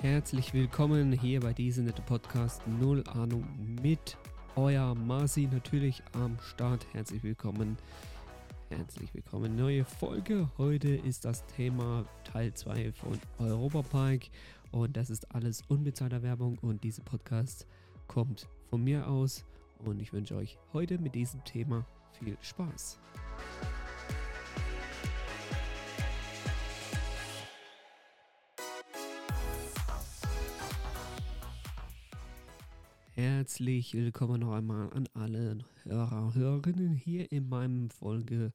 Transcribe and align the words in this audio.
Herzlich 0.00 0.54
willkommen 0.54 1.10
hier 1.10 1.40
bei 1.40 1.52
diesem 1.52 1.86
netten 1.86 2.04
Podcast 2.04 2.62
Null 2.68 3.02
Ahnung 3.08 3.44
mit 3.82 4.16
euer 4.54 4.94
Marci 4.94 5.48
natürlich 5.50 6.04
am 6.12 6.38
Start. 6.40 6.86
Herzlich 6.92 7.24
willkommen. 7.24 7.76
Herzlich 8.70 9.12
willkommen. 9.12 9.56
Neue 9.56 9.84
Folge. 9.84 10.48
Heute 10.56 10.88
ist 10.88 11.24
das 11.24 11.44
Thema 11.46 12.04
Teil 12.22 12.54
2 12.54 12.92
von 12.92 13.18
Europa 13.40 13.82
Park 13.82 14.20
und 14.70 14.96
das 14.96 15.10
ist 15.10 15.34
alles 15.34 15.62
unbezahlter 15.66 16.22
Werbung 16.22 16.58
und 16.62 16.84
dieser 16.84 17.02
Podcast 17.02 17.66
kommt 18.06 18.46
von 18.70 18.84
mir 18.84 19.08
aus 19.08 19.44
und 19.84 20.00
ich 20.00 20.12
wünsche 20.12 20.36
euch 20.36 20.58
heute 20.72 20.98
mit 20.98 21.16
diesem 21.16 21.42
Thema 21.42 21.84
viel 22.12 22.36
Spaß. 22.40 23.00
Herzlich 33.18 33.94
willkommen 33.94 34.42
noch 34.42 34.52
einmal 34.52 34.92
an 34.92 35.08
alle 35.12 35.58
Hörer, 35.82 36.34
Hörerinnen 36.34 36.94
hier 36.94 37.32
in 37.32 37.48
meinem 37.48 37.90
Folge 37.90 38.52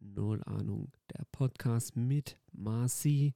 Null 0.00 0.42
Ahnung, 0.44 0.90
der 1.12 1.26
Podcast 1.30 1.94
mit 1.94 2.38
Marci. 2.52 3.34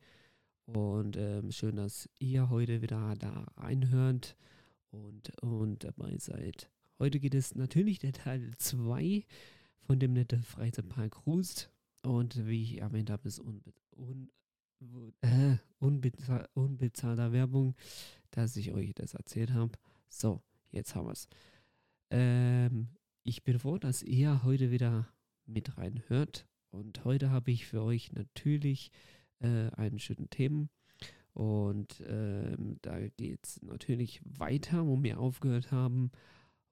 Und 0.65 1.19
ähm, 1.19 1.53
schön, 1.53 1.77
dass 1.77 2.09
ihr 2.21 2.49
heute 2.49 2.81
wieder 2.81 3.15
da 3.19 3.45
reinhört 3.59 4.35
und, 4.91 5.39
und 5.43 5.85
dabei 5.85 6.17
seid. 6.17 6.71
Heute 6.99 7.21
geht 7.21 7.35
es 7.35 7.55
natürlich 7.55 7.99
der 7.99 8.15
Teil 8.15 8.53
2 8.57 9.27
von 9.77 9.99
dem 9.99 10.15
nette 10.15 10.39
Freizeitpark 10.39 11.27
Rust. 11.27 11.71
Und 12.01 12.47
wie 12.47 12.63
ich 12.63 12.81
erwähnt 12.81 13.11
habe, 13.11 13.29
ist 13.29 13.41
unbe 13.41 13.75
un 13.91 14.31
äh, 15.21 15.59
unbezahl 15.81 16.49
unbezahlter 16.55 17.31
Werbung, 17.31 17.75
dass 18.31 18.57
ich 18.57 18.73
euch 18.73 18.95
das 18.95 19.13
erzählt 19.13 19.53
habe. 19.53 19.73
So, 20.09 20.41
Jetzt 20.73 20.95
haben 20.95 21.07
wir 21.07 21.13
es. 21.13 21.29
Ähm, 22.11 22.89
ich 23.23 23.45
bin 23.45 23.59
froh, 23.59 23.79
dass 23.79 24.03
ihr 24.03 24.43
heute 24.43 24.71
wieder 24.71 25.09
mit 25.47 25.77
reinhört. 25.79 26.47
Und 26.71 27.05
heute 27.05 27.31
habe 27.31 27.51
ich 27.51 27.67
für 27.67 27.83
euch 27.83 28.13
natürlich 28.13 28.91
äh, 29.41 29.71
einen 29.77 29.99
schönen 29.99 30.31
Themen. 30.31 30.71
Und 31.35 32.03
ähm, 32.07 32.79
da 32.83 32.99
geht 33.17 33.41
es 33.45 33.63
natürlich 33.63 34.21
weiter, 34.25 34.87
wo 34.87 35.03
wir 35.03 35.21
aufgehört 35.21 35.71
haben. 35.71 36.11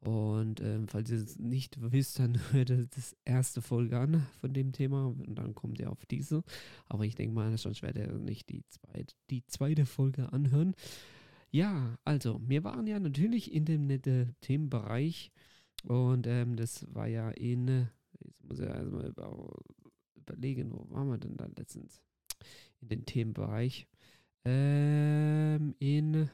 Und 0.00 0.62
ähm, 0.62 0.88
falls 0.88 1.10
ihr 1.10 1.18
es 1.18 1.38
nicht 1.38 1.76
wisst, 1.92 2.18
dann 2.18 2.38
hört 2.52 2.70
ihr 2.70 2.86
das 2.86 3.14
erste 3.26 3.60
Folge 3.60 3.98
an 3.98 4.26
von 4.40 4.54
dem 4.54 4.72
Thema 4.72 5.06
und 5.06 5.34
dann 5.34 5.54
kommt 5.54 5.78
ihr 5.78 5.90
auf 5.90 6.06
diese. 6.06 6.42
Aber 6.86 7.04
ich 7.04 7.14
denke 7.14 7.34
mal, 7.34 7.56
sonst 7.58 7.82
werdet 7.82 8.08
ihr 8.08 8.18
nicht 8.18 8.48
die 8.48 8.64
zweite, 8.68 9.14
die 9.28 9.44
zweite 9.46 9.84
Folge 9.84 10.32
anhören. 10.32 10.74
Ja, 11.52 11.98
also, 12.04 12.40
wir 12.46 12.62
waren 12.64 12.86
ja 12.86 13.00
natürlich 13.00 13.52
in 13.52 13.64
dem 13.64 13.86
netten 13.86 14.36
Themenbereich 14.40 15.32
und 15.84 16.26
ähm, 16.28 16.56
das 16.56 16.86
war 16.94 17.08
ja 17.08 17.30
in, 17.30 17.88
jetzt 18.20 18.44
muss 18.44 18.60
ich 18.60 18.66
erstmal 18.66 19.06
über, 19.06 19.52
überlegen, 20.14 20.72
wo 20.72 20.88
waren 20.90 21.08
wir 21.08 21.18
denn 21.18 21.36
da 21.36 21.46
letztens? 21.56 22.02
In 22.80 22.88
den 22.88 23.04
Themenbereich. 23.04 23.88
Ähm, 24.44 25.74
in, 25.80 26.30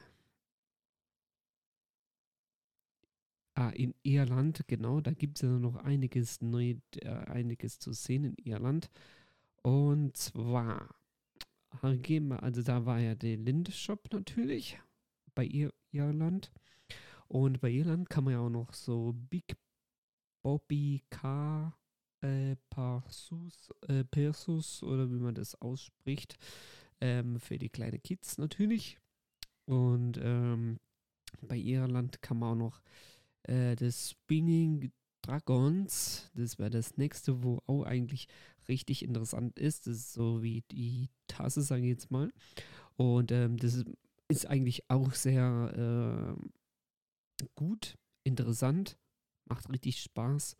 ah, 3.55 3.69
in 3.69 3.95
Irland, 4.03 4.67
genau, 4.67 5.01
da 5.01 5.11
gibt 5.13 5.37
es 5.37 5.41
ja 5.41 5.49
noch 5.49 5.77
einiges 5.77 6.41
neu, 6.41 6.75
äh, 7.01 7.09
einiges 7.09 7.79
zu 7.79 7.91
sehen 7.91 8.23
in 8.23 8.35
Irland. 8.45 8.91
Und 9.63 10.15
zwar, 10.15 10.95
also 11.81 12.61
da 12.61 12.85
war 12.85 12.99
ja 12.99 13.15
der 13.15 13.37
Linde-Shop 13.37 14.13
natürlich 14.13 14.79
bei 15.37 15.45
Ir 15.45 15.71
Irland. 15.91 16.51
Und 17.27 17.61
bei 17.61 17.69
Irland 17.69 18.09
kann 18.09 18.23
man 18.23 18.33
ja 18.33 18.39
auch 18.39 18.49
noch 18.49 18.73
so 18.73 19.13
Big 19.13 19.55
Bobby 20.41 21.03
Car 21.11 21.77
äh, 22.21 22.55
Persus, 22.71 23.71
äh, 23.87 24.03
Persus 24.03 24.81
oder 24.81 25.09
wie 25.11 25.19
man 25.19 25.35
das 25.35 25.53
ausspricht, 25.61 26.37
ähm, 27.01 27.39
für 27.39 27.59
die 27.59 27.69
kleinen 27.69 28.01
Kids 28.01 28.39
natürlich. 28.39 28.97
Und 29.65 30.19
ähm, 30.19 30.79
bei 31.41 31.57
Irland 31.57 32.21
kann 32.23 32.39
man 32.39 32.53
auch 32.53 32.63
noch 32.63 32.81
äh, 33.43 33.75
das 33.75 34.11
Spinning 34.11 34.91
Dragons, 35.21 36.31
das 36.33 36.57
wäre 36.57 36.71
das 36.71 36.97
nächste, 36.97 37.43
wo 37.43 37.61
auch 37.67 37.83
eigentlich 37.83 38.27
richtig 38.67 39.03
interessant 39.03 39.59
ist. 39.59 39.85
Das 39.85 39.97
ist 39.97 40.13
so 40.13 40.41
wie 40.41 40.63
die 40.71 41.09
Tasse, 41.27 41.61
sage 41.61 41.83
ich 41.83 41.89
jetzt 41.89 42.09
mal. 42.09 42.31
Und 42.95 43.31
ähm, 43.31 43.57
das 43.57 43.83
ist 44.27 44.45
eigentlich 44.47 44.89
auch 44.89 45.13
sehr 45.13 46.37
äh, 46.37 47.45
gut, 47.55 47.97
interessant, 48.23 48.97
macht 49.45 49.69
richtig 49.69 50.01
Spaß. 50.01 50.55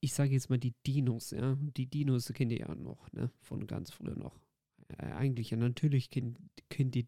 Ich 0.00 0.12
sage 0.12 0.32
jetzt 0.32 0.50
mal 0.50 0.58
die 0.58 0.74
Dinos, 0.86 1.30
ja. 1.30 1.56
Die 1.58 1.86
Dinos 1.86 2.32
kennt 2.34 2.52
ihr 2.52 2.60
ja 2.60 2.74
noch, 2.74 3.10
ne? 3.12 3.30
Von 3.40 3.66
ganz 3.66 3.90
früher 3.90 4.16
noch. 4.16 4.38
Äh, 4.88 5.06
eigentlich, 5.12 5.50
ja, 5.50 5.56
natürlich 5.56 6.10
kennt, 6.10 6.38
kennt, 6.68 6.96
ihr, 6.96 7.06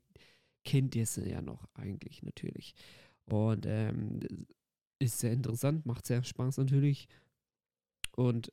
kennt 0.65 0.95
ihr 0.95 1.07
sie 1.07 1.29
ja 1.29 1.43
noch, 1.43 1.69
eigentlich, 1.75 2.23
natürlich. 2.23 2.75
Und 3.27 3.67
ähm, 3.67 4.21
ist 4.99 5.19
sehr 5.19 5.33
interessant, 5.33 5.85
macht 5.85 6.07
sehr 6.07 6.23
Spaß 6.23 6.59
natürlich. 6.59 7.09
Und 8.13 8.51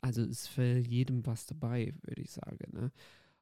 also 0.00 0.22
ist 0.22 0.48
für 0.48 0.78
jedem 0.78 1.24
was 1.26 1.46
dabei, 1.46 1.94
würde 2.02 2.22
ich 2.22 2.30
sagen, 2.30 2.72
ne? 2.72 2.92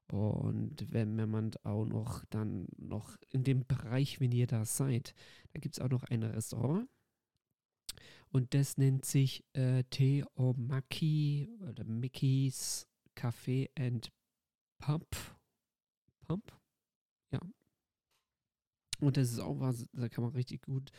Und 0.08 0.92
wenn, 0.92 1.16
man 1.16 1.52
auch 1.62 1.86
noch 1.86 2.24
dann 2.26 2.66
noch 2.76 3.16
in 3.30 3.42
dem 3.44 3.66
Bereich, 3.66 4.20
wenn 4.20 4.32
ihr 4.32 4.46
da 4.46 4.64
seid, 4.64 5.14
da 5.52 5.60
gibt 5.60 5.76
es 5.76 5.80
auch 5.80 5.88
noch 5.88 6.04
ein 6.04 6.22
Restaurant. 6.22 6.88
Und 8.28 8.52
das 8.52 8.76
nennt 8.78 9.04
sich 9.04 9.44
äh, 9.54 9.84
Teomaki 9.84 11.48
oder 11.68 11.84
Mickey's 11.84 12.86
Café 13.16 13.70
and 13.78 14.12
Pump. 14.78 15.06
Pump? 16.26 16.52
Ja. 17.30 17.40
Und 19.00 19.16
das 19.16 19.30
ist 19.30 19.38
auch 19.38 19.60
was, 19.60 19.86
da 19.92 20.08
kann 20.08 20.24
man 20.24 20.32
richtig 20.32 20.62
gut 20.62 20.90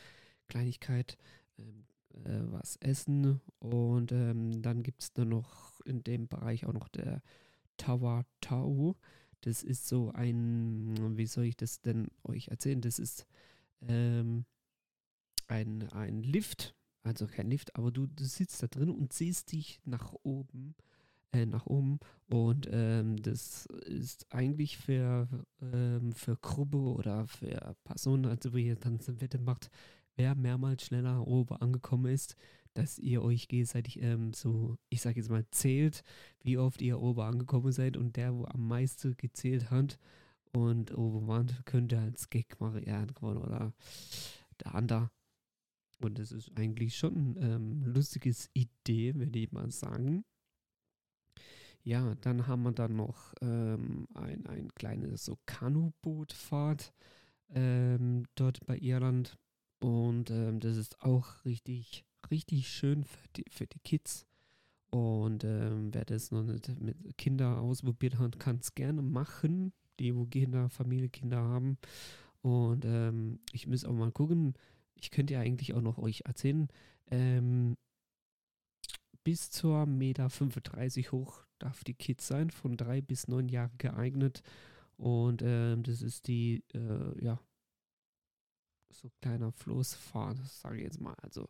Kleinigkeit 0.48 1.16
ähm, 1.58 1.86
äh, 2.24 2.40
was 2.50 2.76
essen. 2.76 3.40
Und 3.58 4.12
ähm, 4.12 4.62
dann 4.62 4.82
gibt 4.82 5.02
es 5.02 5.12
dann 5.12 5.28
noch 5.28 5.80
in 5.82 6.02
dem 6.02 6.28
Bereich 6.28 6.66
auch 6.66 6.72
noch 6.72 6.88
der 6.88 7.22
Tawatau. 7.76 8.96
Das 9.42 9.62
ist 9.62 9.86
so 9.86 10.10
ein, 10.12 11.16
wie 11.16 11.26
soll 11.26 11.44
ich 11.44 11.56
das 11.56 11.80
denn 11.80 12.08
euch 12.24 12.48
erzählen? 12.48 12.80
Das 12.80 12.98
ist 12.98 13.26
ähm, 13.82 14.44
ein, 15.48 15.88
ein 15.92 16.22
Lift, 16.22 16.74
also 17.02 17.26
kein 17.26 17.50
Lift, 17.50 17.76
aber 17.76 17.90
du, 17.90 18.06
du 18.06 18.24
sitzt 18.24 18.62
da 18.62 18.66
drin 18.66 18.90
und 18.90 19.12
siehst 19.12 19.52
dich 19.52 19.80
nach 19.84 20.12
oben, 20.22 20.74
äh, 21.32 21.46
nach 21.46 21.66
oben 21.66 22.00
und 22.28 22.68
ähm, 22.70 23.16
das 23.22 23.66
ist 23.66 24.26
eigentlich 24.32 24.78
für, 24.78 25.28
ähm, 25.60 26.12
für 26.12 26.36
Gruppe 26.36 26.78
oder 26.78 27.26
für 27.26 27.76
Personen, 27.84 28.26
also 28.26 28.52
wo 28.52 28.56
ihr 28.56 28.76
dann 28.76 28.98
eine 29.06 29.20
Wette 29.20 29.38
macht, 29.38 29.70
wer 30.16 30.34
mehrmals 30.34 30.84
schneller 30.84 31.26
oben 31.26 31.56
angekommen 31.56 32.12
ist, 32.12 32.36
dass 32.76 32.98
ihr 32.98 33.22
euch 33.22 33.48
gegenseitig 33.48 34.02
ähm, 34.02 34.32
so, 34.32 34.76
ich 34.88 35.00
sage 35.00 35.20
jetzt 35.20 35.30
mal, 35.30 35.44
zählt, 35.50 36.02
wie 36.42 36.58
oft 36.58 36.82
ihr 36.82 37.00
oben 37.00 37.20
angekommen 37.20 37.72
seid 37.72 37.96
und 37.96 38.16
der, 38.16 38.34
wo 38.34 38.44
am 38.44 38.68
meisten 38.68 39.16
gezählt 39.16 39.70
hat 39.70 39.98
und 40.52 40.96
oben 40.96 41.26
war, 41.26 41.44
könnte 41.64 41.98
als 41.98 42.30
Gag 42.30 42.60
machen, 42.60 42.82
ja, 42.86 43.06
oder 43.20 43.72
der 44.60 44.74
andere. 44.74 45.10
Und 46.00 46.18
das 46.18 46.32
ist 46.32 46.52
eigentlich 46.56 46.96
schon 46.96 47.36
ähm, 47.40 47.82
lustiges 47.84 48.50
Idee, 48.52 49.14
würde 49.14 49.38
ich 49.38 49.52
mal 49.52 49.70
sagen. 49.70 50.24
Ja, 51.82 52.14
dann 52.16 52.46
haben 52.46 52.64
wir 52.64 52.72
dann 52.72 52.96
noch 52.96 53.32
ähm, 53.40 54.06
ein, 54.14 54.44
ein 54.46 54.68
kleines 54.74 55.24
so 55.24 55.38
Kanubootfahrt 55.46 56.92
ähm, 57.54 58.24
dort 58.34 58.66
bei 58.66 58.76
Irland. 58.76 59.38
Und 59.80 60.30
ähm, 60.30 60.60
das 60.60 60.76
ist 60.76 61.00
auch 61.02 61.44
richtig 61.44 62.04
richtig 62.30 62.68
schön 62.68 63.04
für 63.04 63.28
die, 63.36 63.44
für 63.50 63.66
die 63.66 63.78
Kids. 63.80 64.26
Und 64.90 65.44
ähm, 65.44 65.92
wer 65.92 66.04
das 66.04 66.30
noch 66.30 66.42
nicht 66.42 66.80
mit 66.80 67.18
Kindern 67.18 67.58
ausprobiert 67.58 68.18
hat, 68.18 68.38
kann 68.38 68.56
es 68.56 68.74
gerne 68.74 69.02
machen. 69.02 69.72
Die, 69.98 70.14
wo 70.14 70.26
Kinder, 70.26 70.68
Familie, 70.68 71.08
Kinder 71.08 71.38
haben. 71.38 71.78
Und 72.42 72.84
ähm, 72.84 73.40
ich 73.52 73.66
muss 73.66 73.84
auch 73.84 73.92
mal 73.92 74.12
gucken. 74.12 74.54
Ich 74.94 75.10
könnte 75.10 75.34
ja 75.34 75.40
eigentlich 75.40 75.74
auch 75.74 75.80
noch 75.80 75.98
euch 75.98 76.22
erzählen. 76.26 76.68
Ähm, 77.10 77.76
bis 79.24 79.50
zur 79.50 79.86
Meter 79.86 80.30
35 80.30 81.12
hoch 81.12 81.44
darf 81.58 81.82
die 81.82 81.94
Kids 81.94 82.28
sein, 82.28 82.50
von 82.50 82.76
drei 82.76 83.00
bis 83.00 83.26
neun 83.26 83.48
Jahre 83.48 83.72
geeignet. 83.78 84.42
Und 84.96 85.42
ähm, 85.44 85.82
das 85.82 86.02
ist 86.02 86.28
die, 86.28 86.62
äh, 86.74 87.24
ja, 87.24 87.40
so 88.92 89.10
kleiner 89.20 89.52
Floßfahrt, 89.52 90.38
sage 90.46 90.76
ich 90.78 90.84
jetzt 90.84 91.00
mal. 91.00 91.16
Also 91.22 91.48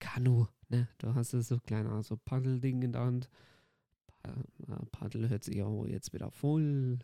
Kanu, 0.00 0.46
ne? 0.68 0.88
Du 0.98 1.14
hast 1.14 1.30
so 1.30 1.58
kleiner 1.58 2.02
so 2.02 2.16
Paddelding 2.16 2.82
in 2.82 2.92
der 2.92 3.02
Hand. 3.02 3.28
Paddel 4.90 5.28
hört 5.28 5.44
sich 5.44 5.62
auch 5.62 5.86
jetzt 5.86 6.12
wieder 6.12 6.30
voll 6.30 6.98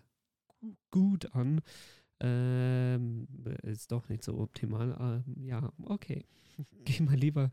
gut 0.91 1.35
an. 1.35 1.61
Ähm, 2.21 3.27
ist 3.63 3.93
doch 3.93 4.09
nicht 4.09 4.23
so 4.23 4.39
optimal. 4.39 4.97
Ähm, 5.01 5.45
ja, 5.45 5.73
okay. 5.85 6.25
Geh 6.85 7.03
mal 7.03 7.17
lieber 7.17 7.51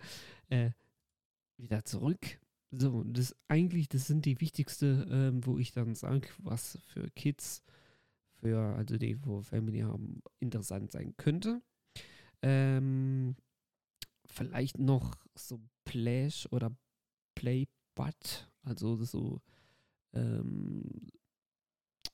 äh, 0.50 0.72
wieder 1.58 1.86
zurück. 1.86 2.40
So, 2.72 3.04
das 3.06 3.36
eigentlich, 3.48 3.88
das 3.88 4.08
sind 4.08 4.26
die 4.26 4.42
wichtigste, 4.42 5.08
ähm, 5.10 5.46
wo 5.46 5.58
ich 5.58 5.72
dann 5.72 5.96
sage, 5.96 6.28
was 6.40 6.80
für 6.88 7.10
Kids, 7.12 7.64
für 8.42 8.76
also 8.76 8.98
die, 8.98 9.26
wo 9.26 9.42
Family 9.42 9.80
haben, 9.80 10.22
interessant 10.40 10.92
sein 10.92 11.16
könnte. 11.16 11.62
Ähm, 12.42 13.36
vielleicht 14.26 14.80
noch 14.80 15.16
so 15.38 15.60
Plash 15.86 16.48
oder 16.52 16.76
Playbud, 17.36 18.50
also 18.64 19.04
so 19.04 19.42
ähm, 20.14 20.84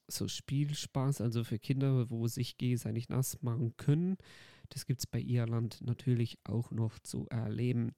so 0.08 0.28
Spielspaß, 0.28 1.22
also 1.22 1.44
für 1.44 1.60
Kinder, 1.60 2.10
wo 2.10 2.28
sich 2.28 2.58
gegenseitig 2.58 3.10
nass 3.10 3.42
machen 3.42 3.76
können. 3.78 4.18
Das 4.70 4.86
gibt 4.86 5.00
es 5.00 5.08
bei 5.08 5.22
Irland 5.22 5.82
natürlich 5.82 6.38
auch 6.44 6.72
noch 6.72 7.00
zu 7.00 7.28
erleben. 7.30 7.92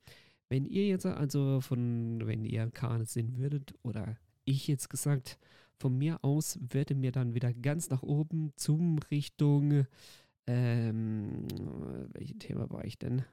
Wenn 0.49 0.65
ihr 0.65 0.87
jetzt 0.87 1.05
also 1.05 1.61
von, 1.61 2.21
wenn 2.25 2.45
ihr 2.45 2.69
Kahn 2.71 3.05
sehen 3.05 3.37
würdet, 3.37 3.73
oder 3.81 4.17
ich 4.45 4.67
jetzt 4.67 4.89
gesagt, 4.89 5.39
von 5.77 5.97
mir 5.97 6.23
aus 6.23 6.59
würde 6.61 6.95
mir 6.95 7.11
dann 7.11 7.33
wieder 7.33 7.53
ganz 7.53 7.89
nach 7.89 8.03
oben 8.03 8.53
zum 8.55 8.99
Richtung, 9.11 9.85
ähm, 10.47 11.47
welches 12.13 12.37
Thema 12.37 12.69
war 12.69 12.85
ich 12.85 12.97
denn? 12.97 13.23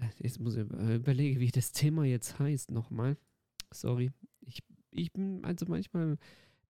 Äh, 0.00 0.08
jetzt 0.18 0.40
muss 0.40 0.56
ich 0.56 0.62
überlegen, 0.62 1.40
wie 1.40 1.50
das 1.50 1.72
Thema 1.72 2.04
jetzt 2.04 2.38
heißt 2.38 2.70
nochmal. 2.70 3.16
Sorry. 3.72 4.12
Ich, 4.40 4.62
ich 4.90 5.12
bin, 5.12 5.44
also 5.44 5.66
manchmal 5.66 6.18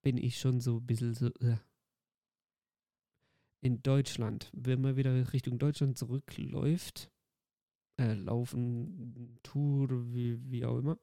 bin 0.02 0.16
ich 0.16 0.38
schon 0.38 0.60
so 0.60 0.76
ein 0.78 0.86
bisschen 0.86 1.14
so. 1.14 1.26
Äh. 1.40 1.56
In 3.62 3.82
Deutschland, 3.82 4.50
wenn 4.54 4.80
man 4.80 4.96
wieder 4.96 5.32
Richtung 5.32 5.58
Deutschland 5.58 5.98
zurückläuft, 5.98 7.10
äh, 7.98 8.14
laufen, 8.14 9.38
Tour, 9.42 9.88
wie, 10.12 10.38
wie 10.50 10.64
auch 10.64 10.78
immer, 10.78 10.98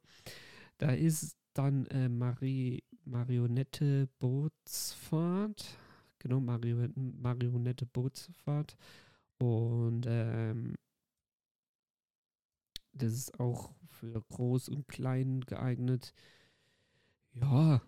da 0.78 0.92
ist 0.92 1.36
dann 1.54 1.86
äh, 1.88 2.08
Marie, 2.10 2.84
Marionette 3.06 4.08
Bootsfahrt. 4.20 5.78
Genau, 6.20 6.40
Marionette 6.40 7.86
Bootsfahrt. 7.86 8.78
Und 9.40 10.06
ähm, 10.08 10.76
das 12.94 13.14
ist 13.14 13.40
auch 13.40 13.74
für 13.88 14.22
Groß 14.22 14.70
und 14.70 14.88
Klein 14.88 15.42
geeignet. 15.42 16.14
Ja, 17.34 17.82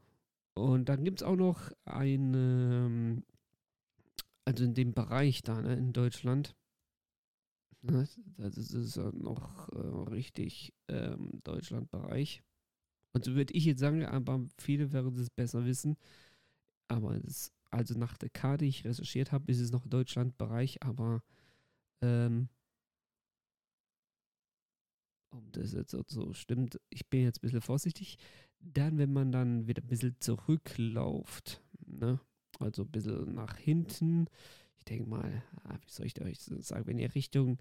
und 0.54 0.90
dann 0.90 1.04
gibt 1.04 1.22
es 1.22 1.28
auch 1.28 1.36
noch 1.36 1.72
eine, 1.86 2.86
ähm, 2.88 3.24
also 4.46 4.64
in 4.64 4.74
dem 4.74 4.94
Bereich 4.94 5.44
da, 5.44 5.62
ne, 5.62 5.76
in 5.76 5.94
Deutschland, 5.94 6.56
ne, 7.82 8.08
das 8.38 8.58
ist 8.58 8.98
noch 8.98 9.70
äh, 9.70 10.10
richtig 10.10 10.74
ähm, 10.88 11.42
Deutschlandbereich. 11.44 12.44
Und 13.14 13.26
so 13.26 13.36
würde 13.36 13.54
ich 13.54 13.66
jetzt 13.66 13.80
sagen, 13.80 14.06
aber 14.06 14.46
viele 14.58 14.92
werden 14.92 15.18
es 15.18 15.30
besser 15.30 15.66
wissen. 15.66 15.96
Aber 16.88 17.20
das, 17.20 17.54
also 17.70 17.98
nach 17.98 18.18
der 18.18 18.30
Karte, 18.30 18.66
die 18.66 18.70
ich 18.70 18.86
recherchiert 18.86 19.32
habe, 19.32 19.52
ist 19.52 19.60
es 19.60 19.72
noch 19.72 19.88
Deutschlandbereich, 19.88 20.84
aber 20.84 21.24
ähm, 22.02 22.50
ob 25.36 25.54
das 25.54 25.74
jetzt 25.74 25.92
so 25.92 26.34
stimmt, 26.34 26.80
ich 26.90 27.08
bin 27.08 27.24
jetzt 27.24 27.40
ein 27.40 27.42
bisschen 27.42 27.62
vorsichtig. 27.62 28.18
Dann, 28.60 28.98
wenn 28.98 29.14
man 29.14 29.32
dann 29.32 29.68
wieder 29.68 29.84
ein 29.84 29.88
bisschen 29.88 30.16
zurückläuft, 30.20 31.62
ne? 31.86 32.20
also 32.60 32.84
ein 32.84 32.92
bisschen 32.92 33.34
nach 33.34 33.58
hinten, 33.58 34.28
ich 34.78 34.86
denke 34.86 35.10
mal, 35.10 35.44
ah, 35.64 35.78
wie 35.82 35.92
soll 35.92 36.06
ich 36.06 36.20
euch 36.22 36.40
sagen, 36.40 36.88
wenn 36.88 36.98
ihr 36.98 37.14
Richtung 37.14 37.60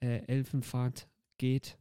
äh, 0.00 0.18
Elfenfahrt 0.26 1.08
geht, 1.38 1.78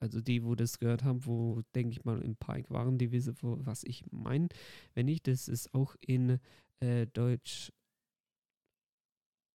also 0.00 0.20
die, 0.20 0.44
wo 0.44 0.54
das 0.54 0.78
gehört 0.78 1.02
haben, 1.02 1.26
wo, 1.26 1.62
denke 1.74 1.90
ich 1.92 2.04
mal, 2.04 2.22
im 2.22 2.36
Park 2.36 2.70
waren, 2.70 2.98
die 2.98 3.10
wissen, 3.10 3.34
wo, 3.40 3.58
was 3.60 3.84
ich 3.84 4.04
meine. 4.10 4.48
Wenn 4.94 5.06
nicht, 5.06 5.26
das 5.26 5.48
ist 5.48 5.74
auch 5.74 5.96
in 6.00 6.38
äh, 6.80 7.06
Deutsch, 7.06 7.72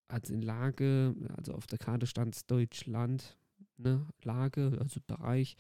also 0.10 0.34
in 0.34 0.42
Lage, 0.42 1.16
also 1.38 1.54
auf 1.54 1.66
der 1.68 1.80
Karte 1.80 2.08
stand 2.08 2.36
es 2.36 2.46
Deutschland, 2.46 3.38
ne, 3.84 4.08
Lage, 4.24 4.78
also 4.80 5.00
Bereich. 5.06 5.56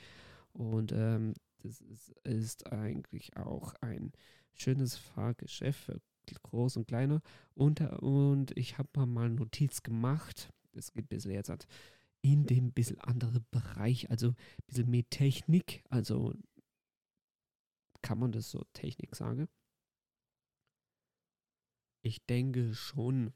Und 0.53 0.91
ähm, 0.91 1.33
das 1.59 1.81
ist, 1.81 2.09
ist, 2.23 2.71
eigentlich 2.71 3.37
auch 3.37 3.73
ein 3.81 4.11
schönes 4.53 4.97
Fahrgeschäft 4.97 5.85
für 5.85 6.01
groß 6.43 6.77
und 6.77 6.87
kleine. 6.87 7.21
Und, 7.53 7.81
und 7.81 8.55
ich 8.57 8.77
habe 8.77 9.05
mal 9.05 9.25
eine 9.25 9.35
Notiz 9.35 9.83
gemacht. 9.83 10.49
Das 10.71 10.93
geht 10.93 11.09
bisschen 11.09 11.31
jetzt 11.31 11.49
halt 11.49 11.67
in 12.21 12.45
dem 12.45 12.71
bisschen 12.71 12.99
anderen 13.01 13.45
Bereich, 13.51 14.09
also 14.09 14.29
ein 14.29 14.35
bisschen 14.67 14.89
mehr 14.89 15.09
Technik. 15.09 15.83
Also 15.89 16.33
kann 18.01 18.19
man 18.19 18.31
das 18.31 18.49
so 18.49 18.63
Technik 18.73 19.15
sagen? 19.15 19.47
Ich 22.01 22.25
denke 22.25 22.73
schon. 22.73 23.33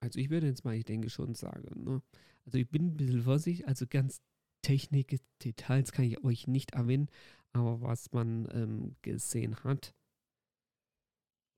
Also 0.00 0.18
ich 0.18 0.30
würde 0.30 0.46
jetzt 0.46 0.64
mal, 0.64 0.74
ich 0.74 0.84
denke 0.84 1.10
schon 1.10 1.34
sagen. 1.34 1.84
Ne? 1.84 2.02
Also 2.46 2.58
ich 2.58 2.68
bin 2.68 2.88
ein 2.88 2.96
bisschen 2.96 3.22
vorsichtig, 3.22 3.68
also 3.68 3.86
ganz 3.86 4.22
Technik, 4.62 5.20
Details 5.42 5.92
kann 5.92 6.04
ich 6.04 6.22
euch 6.24 6.46
nicht 6.46 6.72
erwähnen, 6.72 7.08
aber 7.52 7.80
was 7.80 8.12
man 8.12 8.48
ähm, 8.52 8.96
gesehen 9.02 9.56
hat 9.64 9.94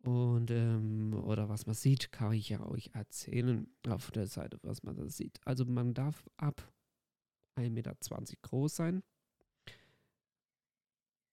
und 0.04 0.50
ähm, 0.50 1.14
oder 1.14 1.48
was 1.48 1.66
man 1.66 1.74
sieht, 1.74 2.10
kann 2.10 2.32
ich 2.32 2.48
ja 2.48 2.64
euch 2.66 2.90
erzählen 2.92 3.68
auf 3.88 4.10
der 4.10 4.26
Seite, 4.26 4.58
was 4.62 4.82
man 4.82 4.96
da 4.96 5.08
sieht. 5.08 5.40
Also 5.44 5.64
man 5.64 5.94
darf 5.94 6.28
ab 6.36 6.72
1,20 7.56 7.70
Meter 7.70 7.94
groß 8.42 8.74
sein. 8.74 9.02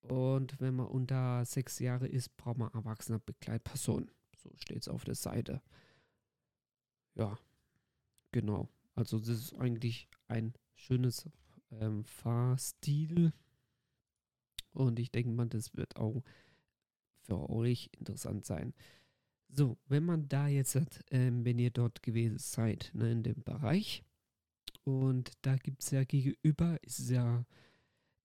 Und 0.02 0.60
wenn 0.60 0.76
man 0.76 0.86
unter 0.86 1.44
sechs 1.44 1.78
Jahre 1.78 2.06
ist, 2.06 2.36
braucht 2.36 2.58
man 2.58 2.72
erwachsene 2.72 3.18
Begleitperson. 3.18 4.10
So 4.36 4.50
steht 4.56 4.82
es 4.82 4.88
auf 4.88 5.04
der 5.04 5.14
Seite. 5.16 5.62
Ja, 7.20 7.38
genau. 8.32 8.70
Also 8.94 9.18
das 9.18 9.28
ist 9.28 9.54
eigentlich 9.56 10.08
ein 10.28 10.54
schönes 10.74 11.28
ähm, 11.70 12.02
Fahrstil. 12.02 13.34
Und 14.72 14.98
ich 14.98 15.10
denke 15.10 15.30
mal, 15.30 15.46
das 15.46 15.76
wird 15.76 15.96
auch 15.96 16.22
für 17.20 17.50
euch 17.50 17.90
interessant 17.98 18.46
sein. 18.46 18.72
So, 19.50 19.76
wenn 19.86 20.04
man 20.04 20.28
da 20.28 20.48
jetzt, 20.48 20.78
ähm, 21.10 21.44
wenn 21.44 21.58
ihr 21.58 21.70
dort 21.70 22.02
gewesen 22.02 22.38
seid, 22.38 22.90
ne, 22.94 23.12
in 23.12 23.22
dem 23.22 23.42
Bereich, 23.42 24.02
und 24.84 25.32
da 25.42 25.56
gibt 25.56 25.82
es 25.82 25.90
ja 25.90 26.04
gegenüber, 26.04 26.82
ist 26.82 27.10
ja, 27.10 27.44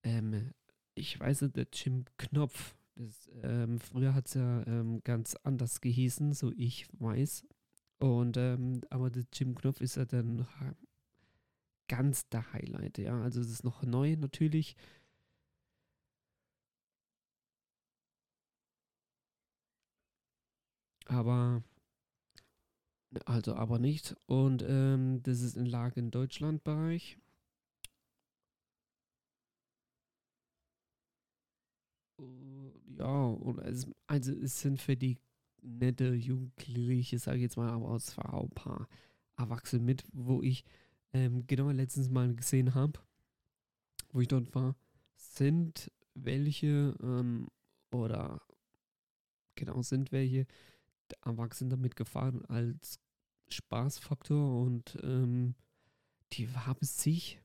ähm, 0.04 0.54
ich 0.94 1.20
weiß 1.20 1.42
nicht, 1.42 1.58
der 1.58 1.68
Jim 1.74 2.06
Knopf. 2.18 2.78
Das, 2.96 3.30
ähm, 3.44 3.78
früher 3.82 4.14
hat 4.14 4.28
es 4.28 4.36
ja 4.36 4.66
ähm, 4.68 5.04
ganz 5.04 5.36
anders 5.44 5.82
gehießen, 5.82 6.34
so 6.34 6.54
ich 6.56 6.88
weiß. 6.94 7.46
Und, 8.00 8.38
ähm, 8.38 8.82
aber 8.90 9.10
der 9.10 9.25
Jim 9.34 9.56
Knopf 9.56 9.82
ist 9.82 9.96
ja 9.96 10.06
dann 10.06 10.46
ganz 11.88 12.28
der 12.30 12.52
Highlight, 12.54 12.98
ja. 12.98 13.22
Also 13.22 13.42
es 13.42 13.50
ist 13.50 13.64
noch 13.64 13.84
neu 13.84 14.16
natürlich. 14.18 14.75
Aber 21.08 21.64
also 23.25 23.56
aber 23.56 23.80
nicht. 23.80 24.16
Und 24.25 24.64
ähm, 24.68 25.22
das 25.24 25.42
ist 25.42 25.56
in 25.58 25.66
Lage 25.66 26.00
in 26.00 26.12
Deutschland 26.12 26.64
Bereich. 26.64 27.18
Ja, 32.98 33.25
und 33.28 33.60
es, 33.60 33.88
also 34.08 34.32
es 34.34 34.62
sind 34.62 34.82
für 34.82 34.96
die 34.96 35.18
nette 35.65 36.13
Jugendliche, 36.13 37.19
sage 37.19 37.38
ich 37.38 37.43
jetzt 37.43 37.57
mal, 37.57 37.69
aber 37.69 37.89
aus 37.89 38.17
auch 38.19 38.43
ein 38.43 38.50
paar 38.51 38.88
Erwachsene 39.38 39.84
mit, 39.84 40.05
wo 40.13 40.41
ich 40.41 40.63
ähm, 41.13 41.45
genau 41.48 41.69
letztens 41.72 42.10
mal 42.10 42.34
gesehen 42.36 42.75
habe, 42.75 43.00
wo 44.12 44.22
ich 44.22 44.27
dort 44.27 44.53
war, 44.55 44.75
sind 45.15 45.91
welche 46.13 46.95
ähm, 47.01 47.48
oder 47.91 48.41
genau 49.55 49.81
sind 49.81 50.12
welche 50.12 50.45
Erwachsene 51.24 51.69
damit 51.69 51.95
gefahren 51.95 52.43
als 52.45 53.00
Spaßfaktor 53.48 54.62
und 54.62 54.98
ähm, 55.03 55.55
die 56.34 56.50
haben 56.50 56.86
sich 56.86 57.41